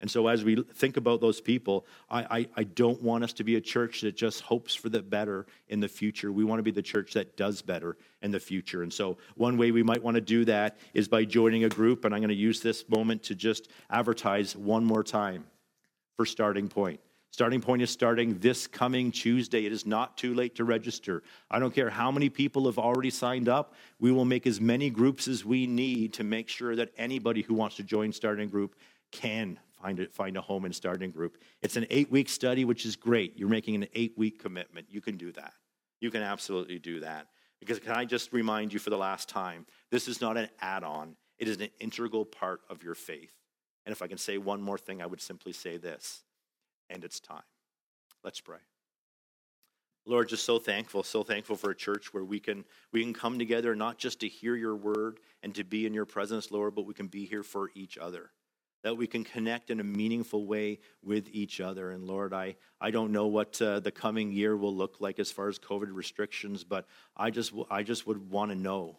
And 0.00 0.10
so, 0.10 0.28
as 0.28 0.44
we 0.44 0.62
think 0.74 0.96
about 0.96 1.20
those 1.20 1.40
people, 1.40 1.84
I, 2.08 2.38
I, 2.38 2.46
I, 2.58 2.64
don't 2.64 3.02
want 3.02 3.24
us 3.24 3.32
to 3.34 3.44
be 3.44 3.56
a 3.56 3.60
church 3.60 4.02
that 4.02 4.16
just 4.16 4.42
hopes 4.42 4.72
for 4.72 4.88
the 4.88 5.02
better 5.02 5.46
in 5.68 5.80
the 5.80 5.88
future. 5.88 6.30
We 6.30 6.44
want 6.44 6.60
to 6.60 6.62
be 6.62 6.70
the 6.70 6.82
church 6.82 7.14
that 7.14 7.36
does 7.36 7.62
better 7.62 7.96
in 8.22 8.30
the 8.30 8.38
future. 8.38 8.84
And 8.84 8.92
so, 8.92 9.18
one 9.34 9.56
way 9.56 9.72
we 9.72 9.82
might 9.82 10.02
want 10.02 10.14
to 10.14 10.20
do 10.20 10.44
that 10.44 10.78
is 10.94 11.08
by 11.08 11.24
joining 11.24 11.64
a 11.64 11.68
group. 11.68 12.04
And 12.04 12.14
I'm 12.14 12.20
going 12.20 12.28
to 12.28 12.34
use 12.34 12.60
this 12.60 12.88
moment 12.88 13.24
to 13.24 13.34
just 13.34 13.70
advertise 13.90 14.54
one 14.54 14.84
more 14.84 15.02
time 15.02 15.44
for 16.16 16.24
Starting 16.24 16.68
Point. 16.68 17.00
Starting 17.30 17.60
point 17.60 17.82
is 17.82 17.90
starting 17.90 18.38
this 18.38 18.66
coming 18.66 19.12
Tuesday. 19.12 19.66
It 19.66 19.72
is 19.72 19.84
not 19.84 20.16
too 20.16 20.34
late 20.34 20.54
to 20.56 20.64
register. 20.64 21.22
I 21.50 21.58
don't 21.58 21.74
care 21.74 21.90
how 21.90 22.10
many 22.10 22.30
people 22.30 22.64
have 22.66 22.78
already 22.78 23.10
signed 23.10 23.48
up. 23.48 23.74
We 24.00 24.10
will 24.10 24.24
make 24.24 24.46
as 24.46 24.60
many 24.60 24.90
groups 24.90 25.28
as 25.28 25.44
we 25.44 25.66
need 25.66 26.14
to 26.14 26.24
make 26.24 26.48
sure 26.48 26.74
that 26.74 26.90
anybody 26.96 27.42
who 27.42 27.54
wants 27.54 27.76
to 27.76 27.82
join 27.82 28.12
Starting 28.12 28.48
Group 28.48 28.76
can 29.10 29.58
find 29.80 30.00
a, 30.00 30.08
find 30.08 30.36
a 30.36 30.40
home 30.40 30.64
in 30.64 30.72
Starting 30.72 31.10
Group. 31.10 31.38
It's 31.62 31.76
an 31.76 31.86
eight 31.90 32.10
week 32.10 32.28
study, 32.28 32.64
which 32.64 32.84
is 32.86 32.96
great. 32.96 33.38
You're 33.38 33.48
making 33.48 33.74
an 33.76 33.86
eight 33.94 34.14
week 34.16 34.42
commitment. 34.42 34.86
You 34.90 35.00
can 35.00 35.16
do 35.16 35.32
that. 35.32 35.54
You 36.00 36.10
can 36.10 36.22
absolutely 36.22 36.78
do 36.78 37.00
that. 37.00 37.26
Because 37.60 37.78
can 37.80 37.92
I 37.92 38.04
just 38.04 38.32
remind 38.32 38.72
you 38.72 38.78
for 38.78 38.90
the 38.90 38.98
last 38.98 39.28
time, 39.28 39.66
this 39.90 40.06
is 40.06 40.20
not 40.20 40.36
an 40.36 40.48
add 40.60 40.84
on, 40.84 41.16
it 41.38 41.48
is 41.48 41.56
an 41.60 41.68
integral 41.80 42.24
part 42.24 42.60
of 42.70 42.82
your 42.82 42.94
faith. 42.94 43.32
And 43.84 43.92
if 43.92 44.02
I 44.02 44.06
can 44.06 44.18
say 44.18 44.38
one 44.38 44.60
more 44.60 44.78
thing, 44.78 45.02
I 45.02 45.06
would 45.06 45.20
simply 45.20 45.52
say 45.52 45.76
this 45.76 46.22
and 46.90 47.04
it's 47.04 47.20
time. 47.20 47.42
Let's 48.22 48.40
pray. 48.40 48.58
Lord, 50.06 50.28
just 50.28 50.44
so 50.44 50.58
thankful, 50.58 51.02
so 51.02 51.22
thankful 51.22 51.56
for 51.56 51.70
a 51.70 51.76
church 51.76 52.14
where 52.14 52.24
we 52.24 52.40
can 52.40 52.64
we 52.92 53.02
can 53.02 53.12
come 53.12 53.38
together 53.38 53.76
not 53.76 53.98
just 53.98 54.20
to 54.20 54.28
hear 54.28 54.56
your 54.56 54.74
word 54.74 55.20
and 55.42 55.54
to 55.54 55.64
be 55.64 55.84
in 55.84 55.92
your 55.92 56.06
presence, 56.06 56.50
Lord, 56.50 56.74
but 56.74 56.86
we 56.86 56.94
can 56.94 57.08
be 57.08 57.26
here 57.26 57.42
for 57.42 57.70
each 57.74 57.98
other. 57.98 58.30
That 58.88 58.94
we 58.94 59.06
can 59.06 59.22
connect 59.22 59.68
in 59.68 59.80
a 59.80 59.84
meaningful 59.84 60.46
way 60.46 60.78
with 61.02 61.28
each 61.30 61.60
other. 61.60 61.90
And 61.90 62.04
Lord, 62.06 62.32
I, 62.32 62.56
I 62.80 62.90
don't 62.90 63.12
know 63.12 63.26
what 63.26 63.60
uh, 63.60 63.80
the 63.80 63.90
coming 63.90 64.32
year 64.32 64.56
will 64.56 64.74
look 64.74 64.96
like 64.98 65.18
as 65.18 65.30
far 65.30 65.50
as 65.50 65.58
COVID 65.58 65.92
restrictions, 65.92 66.64
but 66.64 66.86
I 67.14 67.28
just 67.28 67.52
I 67.70 67.82
just 67.82 68.06
would 68.06 68.30
want 68.30 68.50
to 68.50 68.56
know 68.56 68.96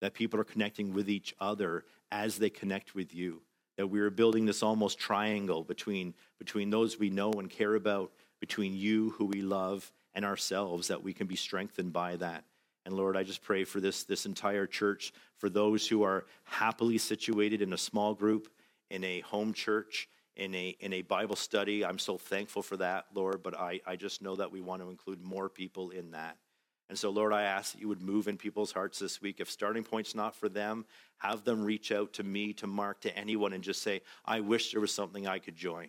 that 0.00 0.14
people 0.14 0.38
are 0.38 0.44
connecting 0.44 0.92
with 0.92 1.10
each 1.10 1.34
other 1.40 1.84
as 2.12 2.38
they 2.38 2.50
connect 2.50 2.94
with 2.94 3.12
you 3.12 3.42
that 3.76 3.88
we 3.88 3.98
are 3.98 4.10
building 4.10 4.46
this 4.46 4.62
almost 4.62 4.96
triangle 4.96 5.64
between, 5.64 6.14
between 6.38 6.70
those 6.70 6.96
we 6.96 7.10
know 7.10 7.32
and 7.32 7.50
care 7.50 7.74
about, 7.74 8.12
between 8.38 8.76
you, 8.76 9.10
who 9.10 9.24
we 9.24 9.42
love, 9.42 9.90
and 10.14 10.24
ourselves, 10.24 10.86
that 10.88 11.02
we 11.02 11.12
can 11.12 11.26
be 11.26 11.34
strengthened 11.36 11.92
by 11.92 12.14
that. 12.14 12.44
And 12.84 12.94
Lord, 12.94 13.16
I 13.16 13.24
just 13.24 13.42
pray 13.42 13.64
for 13.64 13.80
this, 13.80 14.04
this 14.04 14.26
entire 14.26 14.66
church, 14.66 15.12
for 15.38 15.48
those 15.48 15.88
who 15.88 16.04
are 16.04 16.24
happily 16.44 16.98
situated 16.98 17.60
in 17.60 17.72
a 17.72 17.78
small 17.78 18.14
group, 18.14 18.48
in 18.90 19.04
a 19.04 19.20
home 19.20 19.52
church, 19.52 20.08
in 20.36 20.54
a, 20.54 20.76
in 20.80 20.92
a 20.92 21.02
Bible 21.02 21.36
study. 21.36 21.84
I'm 21.84 21.98
so 21.98 22.18
thankful 22.18 22.62
for 22.62 22.76
that, 22.78 23.06
Lord, 23.14 23.42
but 23.42 23.58
I, 23.58 23.80
I 23.86 23.96
just 23.96 24.22
know 24.22 24.36
that 24.36 24.52
we 24.52 24.60
want 24.60 24.82
to 24.82 24.90
include 24.90 25.22
more 25.22 25.48
people 25.48 25.90
in 25.90 26.12
that. 26.12 26.36
And 26.88 26.96
so, 26.96 27.10
Lord, 27.10 27.32
I 27.32 27.42
ask 27.42 27.72
that 27.72 27.80
you 27.80 27.88
would 27.88 28.00
move 28.00 28.28
in 28.28 28.36
people's 28.36 28.70
hearts 28.70 29.00
this 29.00 29.20
week. 29.20 29.40
If 29.40 29.50
starting 29.50 29.82
point's 29.82 30.14
not 30.14 30.36
for 30.36 30.48
them, 30.48 30.84
have 31.18 31.42
them 31.42 31.64
reach 31.64 31.90
out 31.90 32.12
to 32.14 32.22
me, 32.22 32.52
to 32.54 32.66
Mark, 32.66 33.00
to 33.00 33.18
anyone, 33.18 33.52
and 33.52 33.64
just 33.64 33.82
say, 33.82 34.02
I 34.24 34.40
wish 34.40 34.70
there 34.70 34.80
was 34.80 34.94
something 34.94 35.26
I 35.26 35.40
could 35.40 35.56
join. 35.56 35.88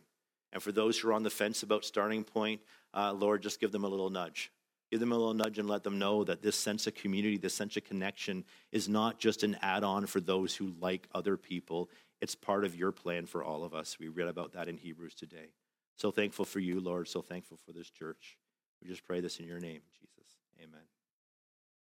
And 0.53 0.63
for 0.63 0.71
those 0.71 0.97
who 0.97 1.09
are 1.09 1.13
on 1.13 1.23
the 1.23 1.29
fence 1.29 1.61
about 1.61 1.85
starting 1.85 2.23
point, 2.23 2.61
uh, 2.95 3.13
Lord, 3.13 3.43
just 3.43 3.59
give 3.59 3.71
them 3.71 3.83
a 3.83 3.87
little 3.87 4.09
nudge. 4.09 4.51
Give 4.89 4.99
them 4.99 5.11
a 5.11 5.17
little 5.17 5.33
nudge 5.33 5.59
and 5.59 5.67
let 5.67 5.83
them 5.83 5.99
know 5.99 6.23
that 6.23 6.41
this 6.41 6.55
sense 6.55 6.87
of 6.87 6.95
community, 6.95 7.37
this 7.37 7.53
sense 7.53 7.75
of 7.75 7.83
connection 7.83 8.45
is 8.71 8.87
not 8.87 9.19
just 9.19 9.43
an 9.43 9.57
add 9.61 9.83
on 9.83 10.05
for 10.05 10.21
those 10.21 10.55
who 10.55 10.73
like 10.79 11.07
other 11.13 11.35
people. 11.35 11.89
It's 12.21 12.35
part 12.35 12.65
of 12.65 12.75
your 12.75 12.91
plan 12.91 13.25
for 13.25 13.43
all 13.43 13.63
of 13.63 13.73
us. 13.73 13.97
We 13.99 14.07
read 14.07 14.27
about 14.27 14.53
that 14.53 14.67
in 14.67 14.77
Hebrews 14.77 15.15
today. 15.15 15.53
So 15.95 16.11
thankful 16.11 16.45
for 16.45 16.59
you, 16.59 16.79
Lord. 16.79 17.07
So 17.07 17.21
thankful 17.21 17.57
for 17.57 17.71
this 17.71 17.89
church. 17.89 18.37
We 18.81 18.87
just 18.87 19.05
pray 19.05 19.19
this 19.19 19.39
in 19.39 19.47
your 19.47 19.59
name, 19.59 19.81
Jesus. 19.99 20.37
Amen. 20.61 20.96